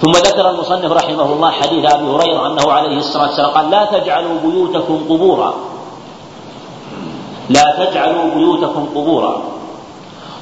[0.05, 4.37] ثم ذكر المصنف رحمه الله حديث أبي هريرة أنه عليه الصلاة والسلام قال لا تجعلوا
[4.43, 5.53] بيوتكم قبورا.
[7.49, 9.41] لا تجعلوا بيوتكم قبورا.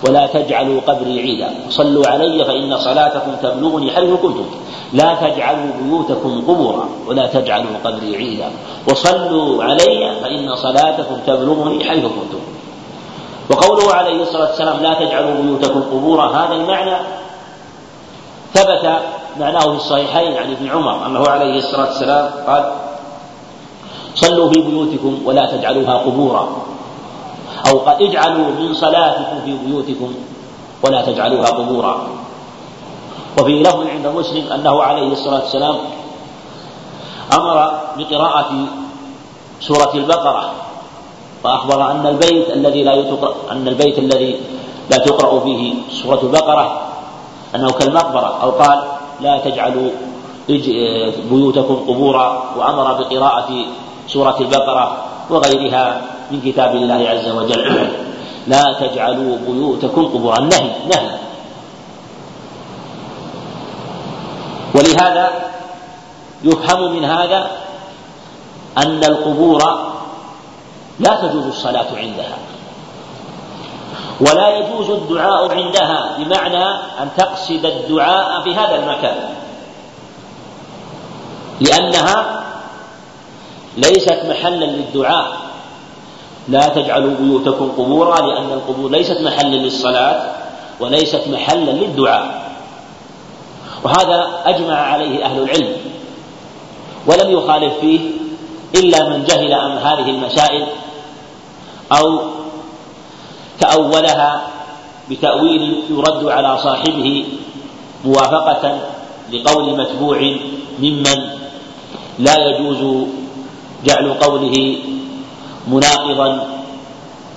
[0.08, 4.45] ولا تجعلوا قبري عيدا صلوا علي فإن صلاتكم تبلغني حيث كنتم.
[4.93, 8.52] لا تجعلوا بيوتكم قبورا ولا تجعلوا قبري عيدا
[8.89, 12.41] وصلوا علي فإن صلاتكم تبلغني حيث كنتم.
[13.49, 16.97] وقوله عليه الصلاة والسلام لا تجعلوا بيوتكم قبورا هذا المعنى
[18.54, 18.99] ثبت
[19.39, 22.72] معناه في الصحيحين عن ابن عمر أنه عليه الصلاة والسلام قال
[24.15, 26.48] صلوا في بيوتكم ولا تجعلوها قبورا.
[27.67, 30.13] أو اجعلوا من صلاتكم في بيوتكم
[30.84, 32.08] ولا تجعلوها قبورا.
[33.39, 35.78] وفي لفظ عند مسلم أنه عليه الصلاة والسلام
[37.34, 38.52] أمر بقراءة
[39.62, 40.52] سورة البقرة
[41.43, 44.39] وأخبر أن البيت الذي لا يتقرأ أن البيت الذي
[44.91, 46.82] لا تقرأ فيه سورة البقرة
[47.56, 48.84] أنه كالمقبرة أو قال
[49.21, 49.89] لا تجعلوا
[51.30, 53.65] بيوتكم قبورا وأمر بقراءة
[54.08, 54.97] سورة البقرة
[55.30, 57.88] وغيرها من كتاب الله عز وجل.
[58.54, 60.39] لا تجعلوا بيوتكم قبورا.
[60.39, 61.10] نهي نهي.
[64.76, 65.32] ولهذا
[66.43, 67.52] يفهم من هذا
[68.78, 69.62] أن القبور
[70.99, 72.38] لا تجوز الصلاة عندها.
[74.19, 76.65] ولا يجوز الدعاء عندها بمعنى
[77.02, 79.17] أن تقصد الدعاء في هذا المكان.
[81.62, 82.43] لأنها
[83.78, 85.38] ليست محلا للدعاء.
[86.47, 90.32] لا تجعلوا بيوتكم قبورا لأن القبور ليست محلا للصلاة
[90.80, 92.52] وليست محلا للدعاء.
[93.84, 95.76] وهذا أجمع عليه أهل العلم.
[97.08, 97.99] ولم يخالف فيه
[98.76, 100.67] إلا من جهل عن هذه المسائل
[101.91, 102.21] أو
[103.60, 104.42] تأولها
[105.10, 107.26] بتأويل يرد على صاحبه
[108.06, 108.80] موافقة
[109.34, 110.20] لقول متبوع
[110.80, 111.20] ممن
[112.20, 113.08] لا يجوز
[113.86, 114.78] جعل قوله
[115.68, 116.48] مناقضا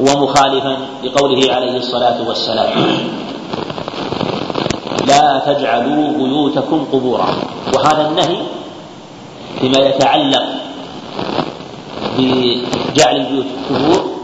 [0.00, 2.70] ومخالفا لقوله عليه الصلاة والسلام.
[5.06, 7.28] لا تجعلوا بيوتكم قبورا.
[7.74, 8.38] وهذا النهي
[9.60, 10.44] فيما يتعلق
[12.18, 14.15] بجعل البيوت قبور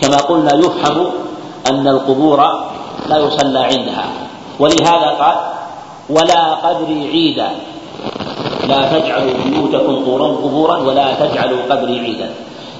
[0.00, 1.06] كما قلنا يفهم
[1.70, 2.36] أن القبور
[3.08, 4.06] لا يصلى عندها.
[4.58, 5.36] ولهذا قال
[6.10, 7.50] ولا قبري عيدا.
[8.68, 9.96] لا تجعلوا بيوتكم
[10.44, 12.30] قبورا ولا تجعلوا قبري عيدا.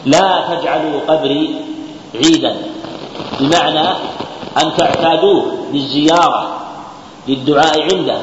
[0.06, 1.54] لا تجعلوا قبري
[2.14, 2.56] عيدا.
[3.40, 3.88] بمعنى
[4.62, 6.46] أن تعتادوه للزيارة
[7.28, 8.18] للدعاء عنده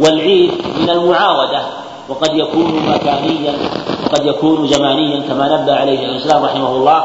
[0.00, 1.62] والعيد من المعاودة.
[2.08, 3.54] وقد يكون مكانيا
[4.04, 7.04] وقد يكون زمانيا كما نبه عليه الإسلام رحمه الله.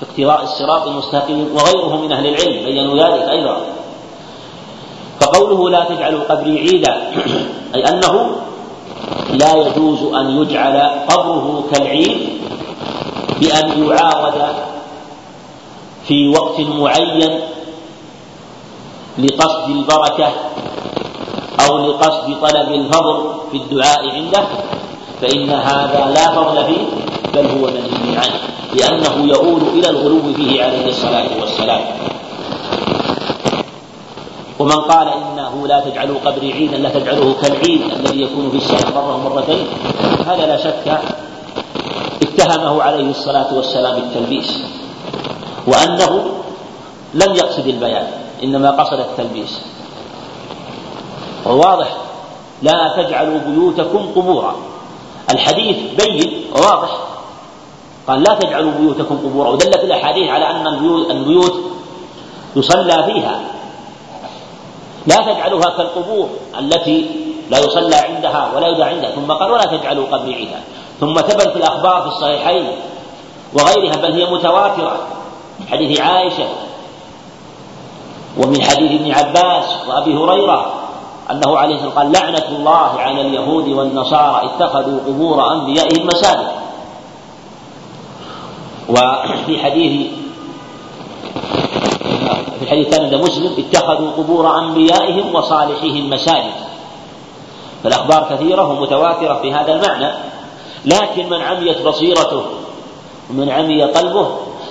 [0.00, 3.56] في اقتراء الصراط المستقيم وغيره من أهل العلم بينوا ذلك أيضا.
[5.20, 7.12] فقوله لا تجعلوا قبري عيدا
[7.74, 8.36] أي أنه
[9.30, 10.76] لا يجوز أن يجعل
[11.08, 12.28] قبره كالعيد
[13.40, 14.42] بأن يعاود
[16.08, 17.40] في وقت معين
[19.18, 20.32] لقصد البركة
[21.60, 24.44] أو لقصد طلب الفضل في الدعاء عنده.
[25.20, 26.84] فإن هذا لا فضل فيه
[27.34, 28.40] بل هو منهي عنه
[28.74, 31.80] لأنه يؤول إلى الغلو فيه عليه الصلاة والسلام.
[34.58, 39.26] ومن قال إنه لا تجعلوا قبري عيدا لا تجعلوه كالعيد الذي يكون في السنة مرة
[39.26, 39.66] ومرتين
[40.26, 41.00] هذا لا شك
[42.22, 44.58] اتهمه عليه الصلاة والسلام بالتلبيس
[45.66, 46.22] وأنه
[47.14, 48.06] لم يقصد البيان
[48.44, 49.60] إنما قصد التلبيس.
[51.46, 51.96] وواضح
[52.62, 54.54] لا تجعلوا بيوتكم قبورا.
[55.30, 56.90] الحديث بين واضح.
[58.08, 59.50] قال لا تجعلوا بيوتكم قبورا.
[59.50, 60.66] ودلت الأحاديث على أن
[61.10, 61.54] البيوت
[62.56, 63.40] يصلى فيها.
[65.06, 67.10] لا تجعلوها كالقبور التي
[67.50, 69.10] لا يصلى عندها ولا يدعى عندها.
[69.10, 70.60] ثم قال ولا تجعلوا قبري عيدا
[71.00, 72.66] ثم ثبت في الأخبار في الصحيحين
[73.54, 74.96] وغيرها بل هي متواترة.
[75.60, 76.48] من حديث عائشة
[78.38, 80.72] ومن حديث ابن عباس وأبي هريرة
[81.30, 86.48] أنه عليه والسلام قال لعنة الله على اليهود والنصارى اتخذوا قبور أنبيائهم مساجد.
[88.88, 90.06] وفي حديث
[92.58, 96.54] في الحديث الثاني مسلم اتخذوا قبور أنبيائهم وصالحيهم مساجد.
[97.84, 100.12] فالأخبار كثيرة ومتواترة في هذا المعنى.
[100.84, 102.42] لكن من عميت بصيرته
[103.30, 104.28] ومن عمي قلبه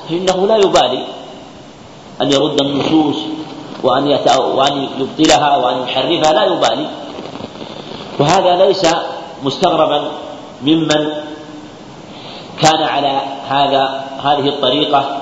[0.10, 1.04] فإنه لا يبالي
[2.22, 3.16] أن يرد النصوص
[3.84, 6.88] وأن وأن يبطلها وأن يحرفها لا يبالي.
[8.20, 8.88] وهذا ليس
[9.44, 10.04] مستغربا
[10.62, 11.14] ممن
[12.62, 15.18] كان على هذا هذه الطريقة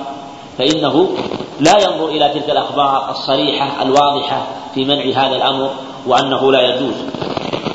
[0.58, 1.08] فإنه
[1.60, 4.42] لا ينظر إلى تلك الأخبار الصريحة الواضحة
[4.76, 5.70] في منع هذا الأمر
[6.08, 6.94] وأنه لا يجوز.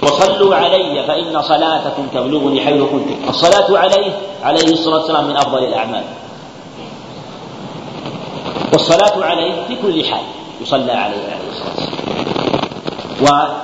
[0.02, 4.12] وصلوا علي فإن صلاتكم تبلغني حيث كنتم الصلاة عليه
[4.42, 6.04] عليه الصلاة والسلام من أفضل الأعمال.
[8.72, 10.37] والصلاة عليه في كل حال.
[10.60, 11.98] يصلى عليه عليه الصلاة والسلام.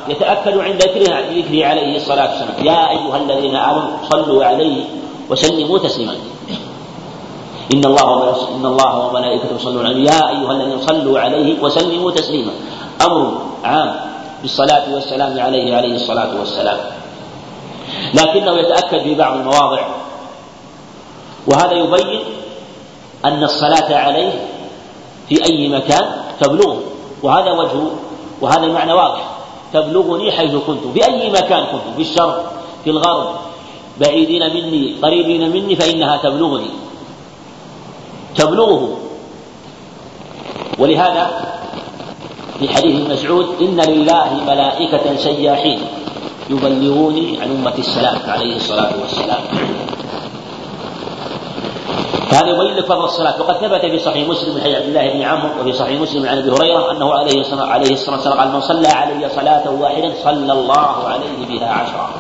[0.08, 2.64] ويتأكد عند ذكره ذكره عليه الصلاة والسلام.
[2.64, 4.84] يا أيها الذين آمنوا صلوا عليه
[5.30, 6.16] وسلموا تسليما.
[7.74, 10.04] إن الله إن الله وملائكته يصلون عليه.
[10.10, 12.52] يا أيها الذين صلوا عليه وسلموا تسليما.
[13.06, 13.96] أمر عام
[14.42, 16.78] بالصلاة والسلام عليه عليه الصلاة والسلام.
[18.14, 19.82] لكنه يتأكد في بعض المواضع.
[21.46, 22.20] وهذا يبين
[23.24, 24.32] أن الصلاة عليه
[25.28, 26.80] في أي مكان تبلغه
[27.22, 27.80] وهذا وجه
[28.40, 29.30] وهذا المعنى واضح.
[29.72, 32.52] تبلغني حيث كنت في أي مكان كنت في الشرق
[32.84, 33.34] في الغرب
[34.00, 36.70] بعيدين مني قريبين مني فإنها تبلغني.
[38.36, 38.96] تبلغه.
[40.78, 41.30] ولهذا
[42.58, 45.80] في حديث مسعود إن لله ملائكة سياحين
[46.50, 49.42] يبلغوني عن أمة السلام عليه الصلاة والسلام.
[52.30, 53.40] فهذا يبين لك فضل الصلاة.
[53.40, 56.38] وقد ثبت في صحيح مسلم من حديث عبد الله بن عمرو وفي صحيح مسلم عن
[56.38, 60.52] أبي هريرة أنه عليه الصلاة عليه الصلاة والسلام قال من صلى علي صلاة واحدة صلى
[60.52, 62.10] الله عليه بها عشرا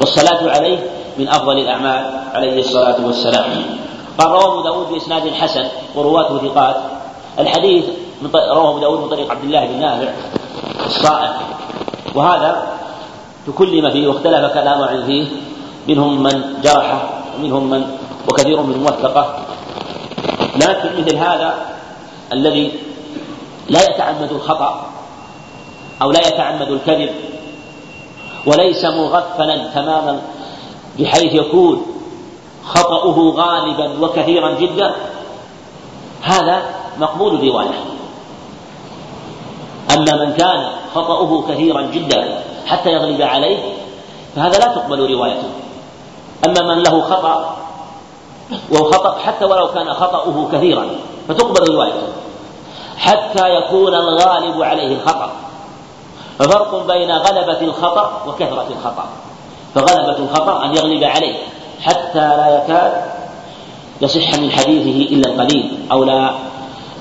[0.00, 0.78] والصلاة عليه
[1.18, 3.44] من أفضل الأعمال عليه الصلاة والسلام.
[4.18, 6.76] قال رواه أبو داود بإسناد حسن ورواته ثقات.
[7.38, 7.84] الحديث
[8.34, 10.12] رواه أبو داود من طريق عبد الله بن نافع
[10.86, 11.30] الصائغ
[12.14, 12.62] وهذا
[13.46, 15.26] تكلم فيه واختلف كلام فيه
[15.88, 17.02] منهم من جرحه
[17.38, 17.86] ومنهم من
[18.28, 19.36] وكثير من موثقة
[20.56, 21.54] لكن مثل هذا
[22.32, 22.72] الذي
[23.68, 24.86] لا يتعمد الخطأ
[26.02, 27.10] أو لا يتعمد الكذب
[28.46, 30.20] وليس مغفلا تماما
[30.98, 31.86] بحيث يكون
[32.64, 34.94] خطأه غالبا وكثيرا جدا
[36.22, 36.62] هذا
[36.98, 37.84] مقبول الرواية
[39.90, 43.58] أما من كان خطأه كثيرا جدا حتى يغلب عليه
[44.36, 45.48] فهذا لا تقبل روايته.
[46.46, 47.56] أما من له خطأ
[48.70, 50.86] وهو خطأ حتى ولو كان خطأه كثيرا
[51.28, 52.06] فتقبل روايته
[52.96, 55.30] حتى يكون الغالب عليه الخطأ.
[56.38, 59.04] ففرق بين غلبة الخطأ وكثرة الخطأ.
[59.74, 61.34] فغلبة الخطأ أن يغلب عليه
[61.82, 63.04] حتى لا يكاد
[64.00, 66.30] يصح من حديثه إلا القليل أو لا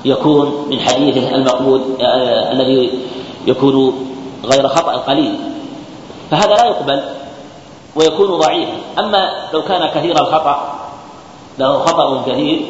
[0.05, 2.99] يكون من حديثه المقبول آه الذي
[3.47, 4.05] يكون
[4.45, 5.39] غير خطأ القليل.
[6.31, 7.03] فهذا لا يقبل
[7.95, 8.77] ويكون ضعيفا.
[8.99, 10.73] أما لو كان كثير الخطأ
[11.60, 12.62] له خطأ كثير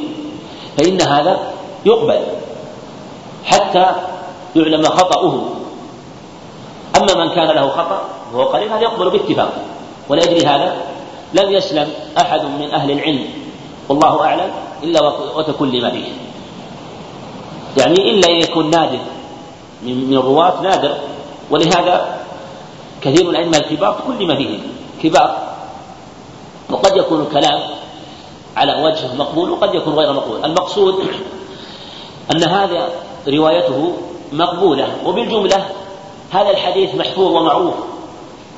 [0.77, 1.39] فإن هذا
[1.85, 2.19] يقبل
[3.45, 3.85] حتى
[4.55, 5.33] يعلم خطأه.
[6.97, 8.01] أما من كان له خطأ
[8.33, 9.51] وهو قليل هذا يقبل باتفاق.
[10.09, 10.75] ولأجل هذا
[11.33, 11.89] لم يسلم
[12.21, 13.25] أحد من أهل العلم.
[13.89, 14.51] والله أعلم
[14.83, 14.99] إلا
[15.35, 16.07] وتكلم فيه.
[17.77, 18.99] يعني إلا أن يكون نادر
[19.83, 20.93] من الرواة نادر.
[21.51, 22.19] ولهذا
[23.01, 24.61] كثير من الأئمة الكبار تكلم فيهم
[25.03, 25.37] كبار.
[26.69, 27.61] وقد يكون الكلام
[28.57, 30.45] على وجه مقبول وقد يكون غير مقبول.
[30.45, 30.95] المقصود
[32.31, 32.89] أن هذا
[33.27, 33.93] روايته
[34.31, 35.65] مقبولة وبالجملة
[36.31, 37.73] هذا الحديث محفوظ ومعروف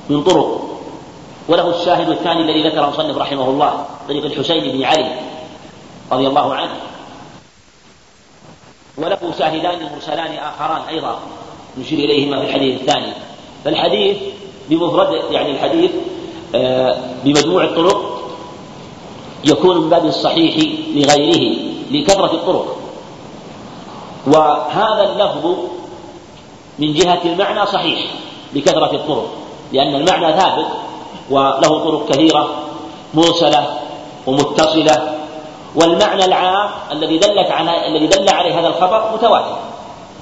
[0.09, 0.61] من طرق
[1.47, 5.19] وله الشاهد الثاني الذي ذكره المصنف رحمه الله طريق الحسين بن علي
[6.11, 6.75] رضي الله عنه.
[8.97, 11.19] وله شاهدان مرسلان آخران أيضا
[11.77, 13.13] نشير إليهما في الحديث الثاني.
[13.65, 14.17] فالحديث
[14.69, 15.91] بمفرد يعني الحديث
[16.55, 18.14] آه، بمجموع الطرق
[19.45, 20.55] يكون من باب الصحيح
[20.95, 21.57] لغيره
[21.91, 22.77] لكثرة الطرق.
[24.27, 25.55] وهذا اللفظ
[26.79, 27.99] من جهة المعنى صحيح
[28.53, 29.29] لكثرة الطرق
[29.73, 30.65] لأن المعنى ثابت
[31.29, 32.49] وله طرق كثيرة
[33.13, 33.79] مرسلة
[34.27, 35.15] ومتصلة
[35.75, 39.57] والمعنى العام الذي دلت على الذي دل عليه هذا الخبر متواتر.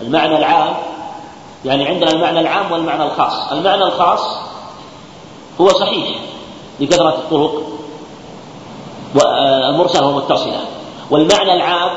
[0.02, 0.74] المعنى العام
[1.66, 3.52] يعني عندنا المعنى العام والمعنى الخاص.
[3.52, 4.38] المعنى الخاص
[5.62, 6.20] هو صحيح
[6.80, 7.62] لكثرة الطرق
[9.70, 10.60] المرسلة ومتصلة
[11.12, 11.90] والمعنى العام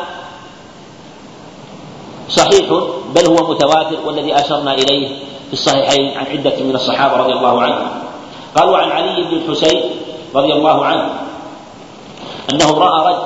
[2.28, 2.68] صحيح
[3.14, 5.08] بل هو متواتر والذي أشرنا إليه
[5.46, 7.88] في الصحيحين عن عدة من الصحابة رضي الله عنهم.
[8.56, 9.82] قالوا عن علي بن الحسين
[10.34, 11.10] رضي الله عنه
[12.52, 13.16] أنه رأى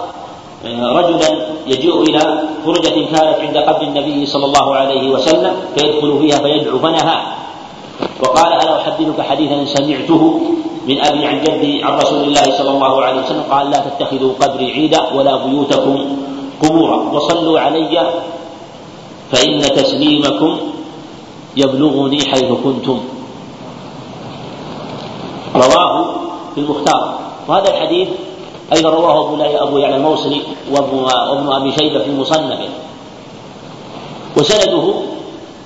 [0.64, 6.78] رجلا يجيء إلى فرجة كانت عند قبر النبي صلى الله عليه وسلم فيدخل فيها فيدعو
[6.78, 7.20] فنهى.
[8.20, 10.40] وقال ألا أحدثك حديثا سمعته؟
[10.88, 14.72] من أبي عن جدي عن رسول الله صلى الله عليه وسلم قال لا تتخذوا قبري
[14.72, 16.16] عيدا ولا بيوتكم
[16.62, 18.12] قبورا وصلوا علي
[19.32, 20.58] فإن تسليمكم
[21.56, 23.00] يبلغني حيث كنتم.
[25.54, 25.94] رواه
[26.54, 27.18] في المختار.
[27.48, 28.08] وهذا الحديث
[28.76, 32.68] أيضا رواه أبو أبو يعلى الموصلي وابن أبي شيبة في مصنفه.
[34.36, 34.94] وسنده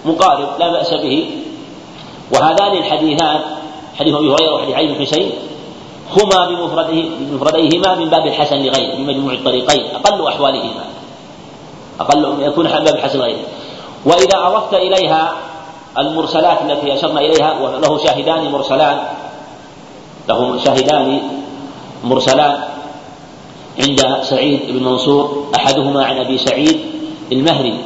[0.05, 1.31] مقارب لا بأس به.
[2.35, 3.41] وهذان الحديثان
[3.99, 5.31] حديث أبي هريرة وحديث علي بن حسين
[6.11, 10.85] هما بمفرده بمفرديهما من باب الحسن لغيره بمجموع الطريقين أقل أحوالهما.
[12.01, 13.39] أقل يكون باب الحسن لغيره.
[14.05, 15.33] وإذا أضفت إليها
[15.99, 18.99] المرسلات التي أشرنا إليها وله شاهدان مرسلان
[20.29, 21.21] له شاهدان
[22.05, 22.59] مرسلان
[23.79, 26.81] عند سعيد بن منصور أحدهما عن أبي سعيد
[27.33, 27.79] المهري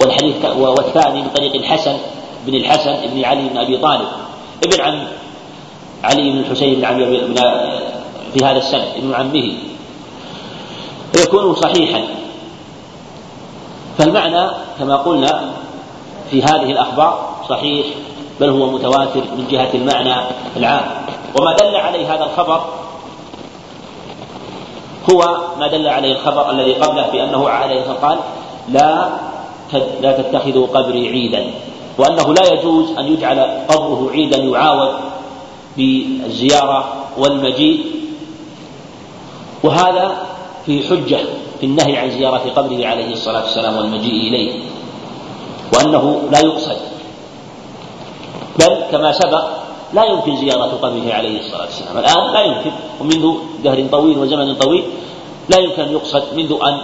[0.00, 1.96] والحديث والثاني من طريق الحسن
[2.46, 4.08] بن الحسن بن علي بن أبي طالب.
[4.64, 5.06] ابن عم
[6.04, 7.34] علي بن الحسين بن عمي بن
[8.34, 9.52] في هذا السنة ابن عمه.
[11.12, 12.02] فيكون صحيحا.
[13.98, 15.50] فالمعنى كما قلنا
[16.30, 17.86] في هذه الأخبار صحيح
[18.40, 20.14] بل هو متواتر من جهة المعنى
[20.56, 20.84] العام.
[21.40, 22.64] وما دل عليه هذا الخبر
[25.10, 28.18] هو ما دل عليه الخبر الذي قبله بأنه عليه الصلاة قال
[28.68, 29.08] لا
[30.00, 31.50] لا تتخذوا قبري عيدا.
[31.98, 34.94] وأنه لا يجوز أن يجعل قبره عيدا يعاود
[35.76, 36.84] بالزيارة
[37.18, 37.84] والمجيء.
[39.62, 40.26] وهذا
[40.66, 41.20] في حجة
[41.60, 44.52] في النهي عن زيارة قبره عليه الصلاة والسلام والمجيء إليه
[45.74, 46.76] وأنه لا يقصد.
[48.58, 49.44] بل كما سبق
[49.92, 51.98] لا يمكن زيارة قبره عليه الصلاة والسلام.
[51.98, 52.70] الآن لا يمكن
[53.00, 53.34] ومنذ
[53.64, 54.84] دهر طويل وزمن طويل
[55.48, 56.78] لا يمكن أن يقصد منذ أن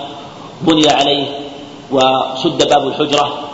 [0.63, 1.27] بني عليه
[1.91, 3.48] وسد باب الحجرة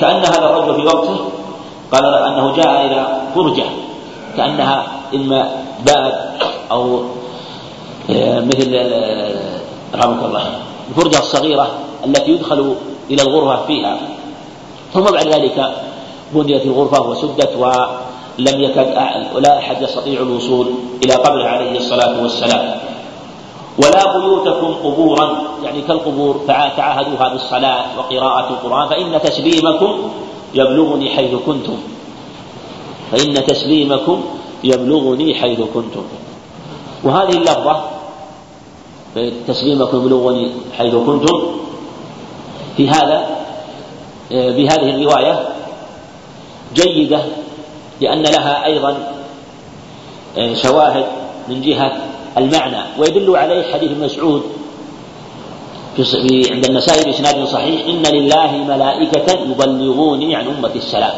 [0.00, 1.18] كأن هذا الرجل في وقته
[1.92, 3.64] قال أنه جاء إلى فرجة
[4.36, 5.50] كأنها إما
[5.86, 6.36] باب
[6.70, 7.00] أو
[8.10, 9.60] آه، مثل آه،
[9.94, 10.42] رحمك الله
[10.90, 11.68] الفرجة الصغيرة
[12.06, 12.74] التي يدخل
[13.10, 13.98] إلى الغرفة فيها.
[14.94, 15.74] ثم بعد ذلك
[16.32, 18.86] بنيت الغرفة وسدت ولم يكد
[19.34, 20.66] ولا أحد يستطيع الوصول
[21.04, 22.78] إلى قبره عليه الصلاة والسلام.
[23.78, 26.40] ولا بيوتكم قبورا يعني كالقبور
[26.76, 30.10] تعاهدوها بالصلاة وقراءة القرآن فإن تسليمكم
[30.54, 31.78] يبلغني حيث كنتم.
[33.12, 34.24] فإن تسليمكم
[34.64, 36.02] يبلغني حيث كنتم.
[37.04, 37.84] وهذه اللفظة
[39.48, 41.42] تسليمكم يبلغني حيث كنتم
[42.76, 43.36] في هذا
[44.30, 45.48] بهذه الرواية
[46.74, 47.20] جيدة
[48.00, 48.96] لأن لها أيضا
[50.62, 51.04] شواهد
[51.48, 51.92] من جهة
[52.38, 54.42] المعنى ويدل عليه حديث مسعود
[55.96, 61.14] في عند النسائي بإسناد صحيح إن لله ملائكة يبلغوني عن أمة السلام.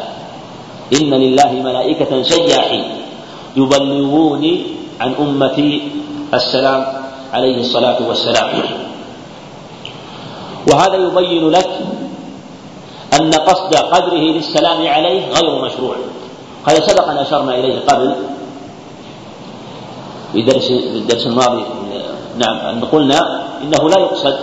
[0.93, 2.83] إن لله ملائكة سياحين
[3.57, 4.63] يبلغوني
[5.01, 5.81] عن أمتي
[6.33, 6.81] السلام
[7.33, 8.49] عليه الصلاة والسلام.
[10.71, 11.69] وهذا يبين لك
[13.19, 15.95] أن قصد قدره للسلام عليه غير مشروع.
[16.67, 18.15] هذا سبق أن أشرنا إليه قبل
[20.33, 21.65] في درس في الدرس الماضي.
[22.37, 24.35] نعم أن قلنا إنه لا يقصد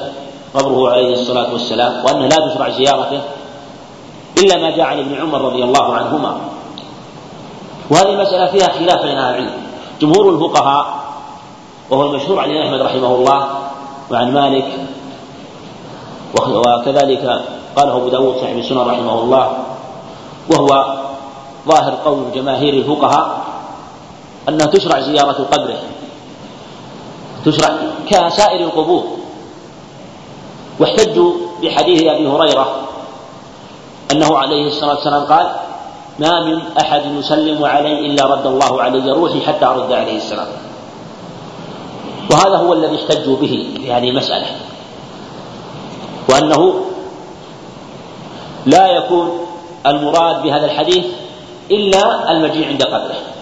[0.54, 3.20] قبره عليه الصلاة والسلام وأنه لا تشرع زيارته
[4.38, 6.36] إلا ما جاء عن ابن عمر رضي الله عنهما.
[7.90, 9.52] وهذه المسألة فيها خلاف بين أهل العلم.
[10.00, 11.06] جمهور الفقهاء
[11.90, 13.48] وهو المشهور عن أحمد رحمه الله
[14.10, 14.68] وعن مالك
[16.34, 17.40] وكذلك
[17.76, 19.56] قاله أبو داود صاحب السنة رحمه الله
[20.50, 20.96] وهو
[21.68, 23.45] ظاهر قول جماهير الفقهاء
[24.48, 25.78] أنها تشرع زيارة قبره.
[27.44, 27.76] تشرع
[28.10, 29.04] كسائر القبور.
[30.80, 31.32] واحتجوا
[31.62, 32.76] بحديث أبي هريرة
[34.12, 35.46] أنه عليه الصلاة والسلام قال
[36.18, 40.48] ما من أحد يسلم علي إلا رد الله علي روحي حتى أرد عليه السلام.
[42.30, 44.46] وهذا هو الذي احتجوا به في هذه المسألة.
[46.28, 46.80] وأنه
[48.66, 49.46] لا يكون
[49.86, 51.06] المراد بهذا الحديث
[51.70, 53.35] إلا المجيء عند قبره.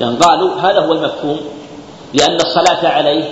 [0.00, 1.40] لأن قالوا هذا هو المفهوم
[2.14, 3.24] لأن الصلاة عليه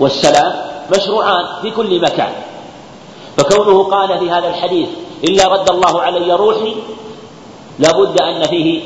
[0.00, 0.52] والسلام
[0.96, 2.32] مشروعان في كل مكان.
[3.36, 4.88] فكونه قال في هذا الحديث
[5.24, 6.74] إلا رد الله علي روحي
[7.78, 8.80] لابد أن فيه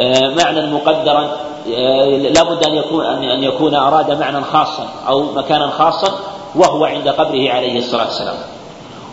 [0.00, 1.36] آه، معنى مقدرا
[1.74, 6.18] آه، لابد أن يكون أن يكون أراد معنى خاصا أو مكانا خاصا
[6.54, 8.36] وهو عند قبره عليه الصلاة والسلام.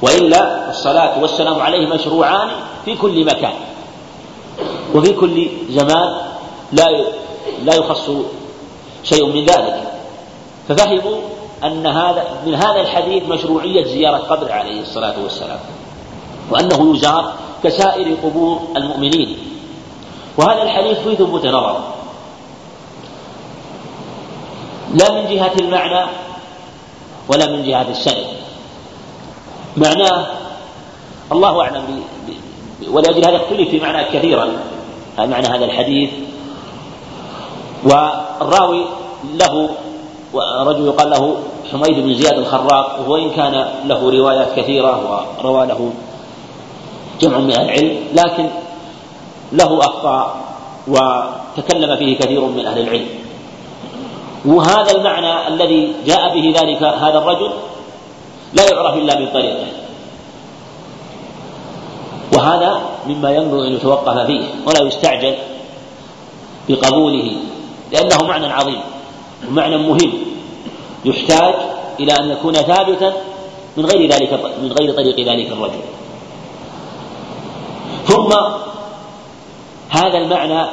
[0.01, 2.49] وإلا الصلاة والسلام عليه مشروعان
[2.85, 3.53] في كل مكان
[4.95, 6.32] وفي كل زمان
[6.73, 7.05] لا
[7.63, 8.09] لا يخص
[9.03, 9.91] شيء من ذلك.
[10.67, 11.17] ففهموا
[11.63, 15.59] أن هذا من هذا الحديث مشروعية زيارة قبر عليه الصلاة والسلام
[16.51, 19.37] وأنه يزار كسائر قبور المؤمنين.
[20.37, 21.83] وهذا الحديث فيه ثبوت نظر.
[24.93, 26.05] لا من جهة المعنى
[27.27, 28.25] ولا من جهة السند.
[29.77, 30.25] معناه
[31.31, 32.03] الله أعلم
[32.91, 34.47] ولأجل هذا اختلف في معناه كثيرا.
[35.19, 36.09] معنى هذا الحديث
[37.85, 38.85] والراوي
[39.33, 39.69] له
[40.65, 41.35] رجل يقال له
[41.71, 45.93] حميد بن زياد الخراق وإن كان له روايات كثيرة وروى له
[47.21, 48.49] جمع من العلم لكن
[49.51, 50.35] له أخطاء
[50.87, 53.07] وتكلم فيه كثير من أهل العلم.
[54.45, 57.51] وهذا المعنى الذي جاء به ذلك هذا الرجل
[58.53, 59.67] لا يعرف إلا من طريقه.
[62.35, 65.35] وهذا مما ينبغي أن يتوقف فيه ولا يستعجل
[66.69, 67.35] بقبوله.
[67.93, 68.81] لأنه معنى عظيم
[69.47, 70.13] ومعنى مهم
[71.05, 71.53] يحتاج
[71.99, 73.13] إلى أن يكون ثابتا
[73.77, 75.81] من غير ذلك من غير طريق ذلك الرجل.
[78.07, 78.33] ثم
[79.89, 80.65] هذا المعنى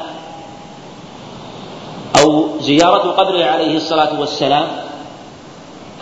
[2.21, 4.66] أو زيارة قبره عليه الصلاة والسلام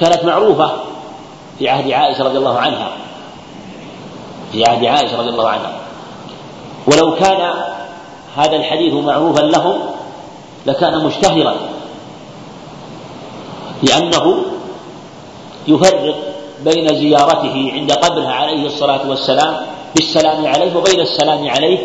[0.01, 0.71] كانت معروفة
[1.59, 2.91] في عهد عائشة رضي الله عنها.
[4.53, 5.73] في عهد عائشة رضي الله عنها.
[6.87, 7.55] ولو كان
[8.37, 9.98] هذا الحديث معروفا لهم
[10.69, 11.57] لكان مشتهرا.
[13.83, 14.43] لأنه
[15.69, 16.17] يفرق
[16.65, 19.57] بين زيارته عند قبره عليه الصلاة والسلام
[19.97, 21.79] بالسلام عليه وبين السلام عليه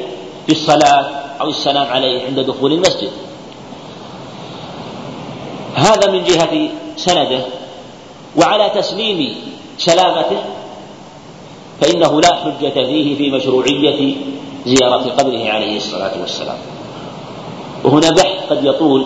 [0.47, 1.09] بالصلاة
[1.41, 3.11] أو السلام عليه عند دخول المسجد.
[5.75, 7.41] هذا من جهة سنده
[8.37, 9.35] وعلى تسليم
[9.77, 10.41] سلامته
[11.81, 14.15] فإنه لا حجة فيه في مشروعية
[14.65, 16.57] زيارة قبره عليه الصلاة والسلام.
[17.83, 19.05] وهنا بحث قد يطول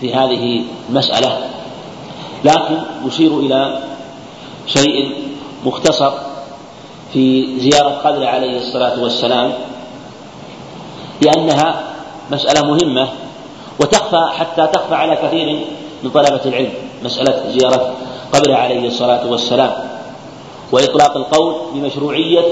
[0.00, 1.38] في هذه المسألة
[2.44, 3.78] لكن يشير إلى
[4.66, 5.14] شيء
[5.64, 6.12] مختصر
[7.12, 9.52] في زيارة قبره عليه الصلاة والسلام
[11.22, 11.82] لأنها
[12.30, 13.08] مسألة مهمة
[13.80, 15.66] وتخفى حتى تخفى على كثير
[16.02, 16.72] من طلبة العلم
[17.04, 17.94] مسألة زيارة
[18.32, 19.72] قبره عليه الصلاة والسلام
[20.72, 22.44] وإطلاق القول بمشروعية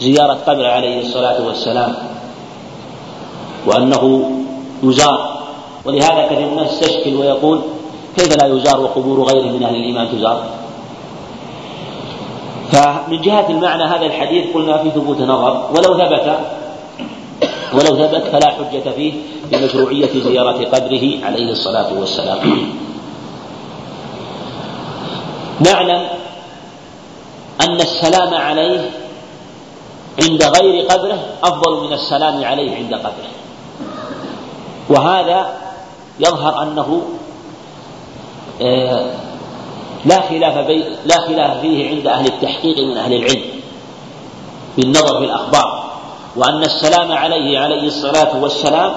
[0.00, 1.94] زيارة قبره عليه الصلاة والسلام
[3.66, 4.30] وأنه
[4.82, 5.36] يزار.
[5.84, 7.60] ولهذا كثير من الناس يستشكل ويقول
[8.16, 10.44] كيف لا يزار وقبور غيره من أهل الإيمان تزار؟
[12.72, 15.70] فمن جهة المعنى هذا الحديث قلنا في ثبوت نظر.
[15.70, 16.38] ولو ثبت
[17.72, 19.12] ولو ثبت فلا حجة فيه
[19.52, 22.38] بمشروعية زيارة قبره عليه الصلاة والسلام.
[25.60, 26.06] نعلم
[27.60, 28.90] أن السلام عليه
[30.22, 33.35] عند غير قبره أفضل من السلام عليه عند قبره
[34.88, 35.56] وهذا
[36.20, 37.02] يظهر أنه
[38.62, 39.06] آه،
[40.04, 43.42] لا خلاف بين لا خلاف فيه عند أهل التحقيق من أهل العلم
[44.76, 45.84] بالنظر في الأخبار
[46.36, 48.92] وأن السلام عليه عليه الصلاة والسلام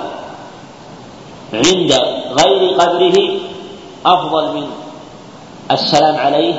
[1.54, 1.94] عند
[2.32, 3.30] غير قبره
[4.06, 4.68] أفضل من
[5.72, 6.54] السلام عليه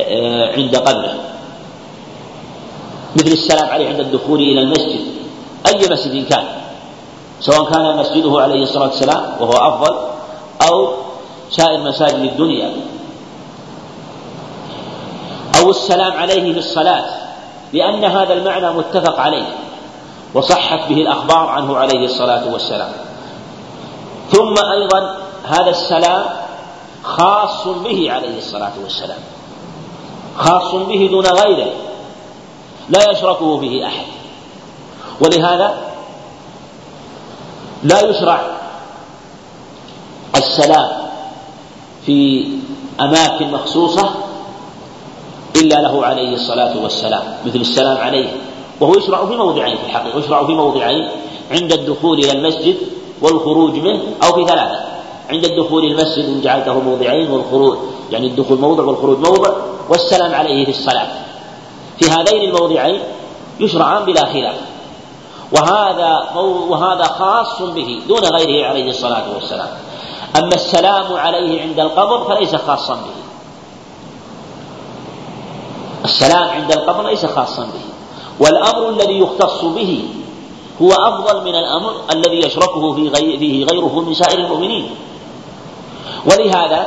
[0.00, 1.14] آه، عند قبره
[3.16, 5.00] مثل السلام عليه عند الدخول إلى المسجد
[5.66, 6.44] أي مسجد كان؟
[7.40, 9.96] سواء كان مسجده عليه الصلاة والسلام وهو أفضل
[10.68, 10.88] أو
[11.50, 12.72] سائر مساجد الدنيا.
[15.60, 17.04] أو السلام عليه في الصلاة
[17.72, 19.46] لأن هذا المعنى متفق عليه
[20.34, 22.92] وصحت به الأخبار عنه عليه الصلاة والسلام.
[24.30, 26.24] ثم أيضا هذا السلام
[27.02, 29.18] خاص به عليه الصلاة والسلام
[30.36, 31.70] خاص به دون غيره
[32.88, 34.06] لا يشركه به أحد.
[35.20, 35.85] ولهذا
[37.82, 38.40] لا يشرع
[40.36, 40.88] السلام
[42.06, 42.48] في
[43.00, 44.10] أماكن مخصوصة
[45.56, 48.28] إلا له عليه الصلاة والسلام مثل السلام عليه.
[48.80, 51.08] وهو يشرع في موضعين في الحقيقة يشرع في موضعين
[51.50, 52.76] عند الدخول إلى المسجد
[53.22, 54.80] والخروج منه أو في ثلاثة.
[55.30, 57.78] عند الدخول المسجد إن جعلته موضعين والخروج
[58.10, 59.50] يعني الدخول موضع والخروج موضع
[59.88, 61.08] والسلام عليه في الصلاة.
[61.98, 63.00] في هذين الموضعين
[63.60, 64.56] يشرعان بلا خلاف.
[65.52, 66.26] وهذا
[66.68, 69.68] وهذا خاص به دون غيره عليه الصلاة والسلام.
[70.36, 73.16] أما السلام عليه عند القبر فليس خاصا به.
[76.04, 77.86] السلام عند القبر ليس خاصا به.
[78.40, 80.04] والأمر الذي يختص به
[80.82, 84.90] هو أفضل من الأمر الذي يشركه في غير فيه غيره من سائر المؤمنين.
[86.30, 86.86] ولهذا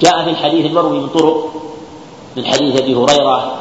[0.00, 1.50] جاء في الحديث المروي من طرق
[2.36, 3.54] من حديث أبي هريرة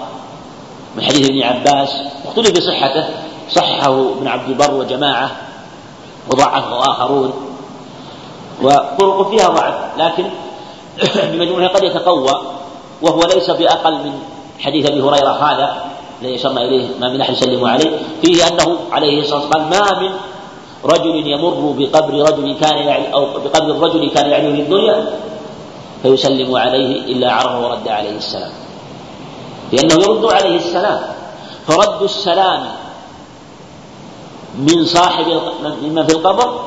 [0.96, 1.90] من حديث ابن عباس
[2.26, 5.32] اختلف بصحته صححه ابن عبد البر وجماعة
[6.32, 7.34] وضعفه اخرون
[8.62, 10.30] وطرق فيها ضعف لكن
[11.32, 12.42] بمجموعها قد يتقوى
[13.02, 14.20] وهو ليس بأقل من
[14.60, 15.86] حديث أبي هريرة هذا
[16.22, 20.12] الذي أشرنا إليه ما من أحد يسلم عليه فيه أنه عليه الصلاة والسلام ما من
[20.86, 25.06] رجل يمر بقبر رجل كان يعني أو بقبر الرجل كان يعني في الدنيا
[26.04, 28.52] فيسلم عليه إلا عرفه ورد عليه السلام
[29.72, 31.02] لأنه يرد عليه السلام
[31.68, 32.68] فرد السلام
[34.58, 35.26] من صاحب
[35.82, 36.60] ممن في القبر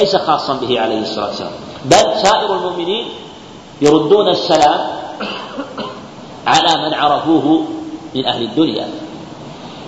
[0.00, 1.52] ليس خاصا به عليه الصلاة والسلام.
[1.84, 3.06] بل سائر المؤمنين
[3.80, 4.80] يردون السلام
[6.46, 7.62] على من عرفوه
[8.14, 8.88] من أهل الدنيا.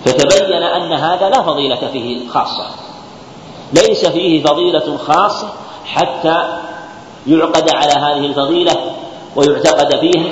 [0.05, 2.65] فتبين أن هذا لا فضيلة فيه خاصة.
[3.73, 5.47] ليس فيه فضيلة خاصة
[5.85, 6.57] حتى
[7.27, 8.75] يعقد على هذه الفضيلة
[9.35, 10.31] ويعتقد فيها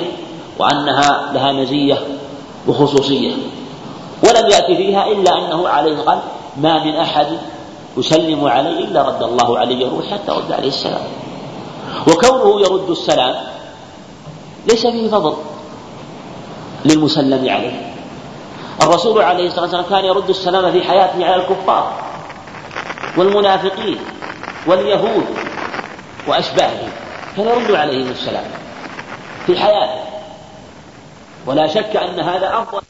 [0.58, 1.98] وأنها لها مزية
[2.68, 3.32] وخصوصية.
[4.22, 6.18] ولم يأتي فيها إلا أنه عليه قال
[6.62, 7.26] ما من أحد
[7.96, 11.02] يسلم عليه إلا رد الله عليه الروح حتى رد عليه السلام.
[12.08, 13.34] وكونه يرد السلام
[14.66, 15.36] ليس فيه فضل
[16.84, 17.92] للمسلم عليه.
[18.82, 21.92] الرسول عليه الصلاة والسلام كان يرد السلام في حياته على الكفار
[23.16, 23.98] والمنافقين
[24.66, 25.26] واليهود
[26.28, 26.90] وأشباههم
[27.36, 28.44] كان يرد عليهم السلام
[29.46, 30.00] في حياته.
[31.46, 32.80] ولا شك أن هذا أفضل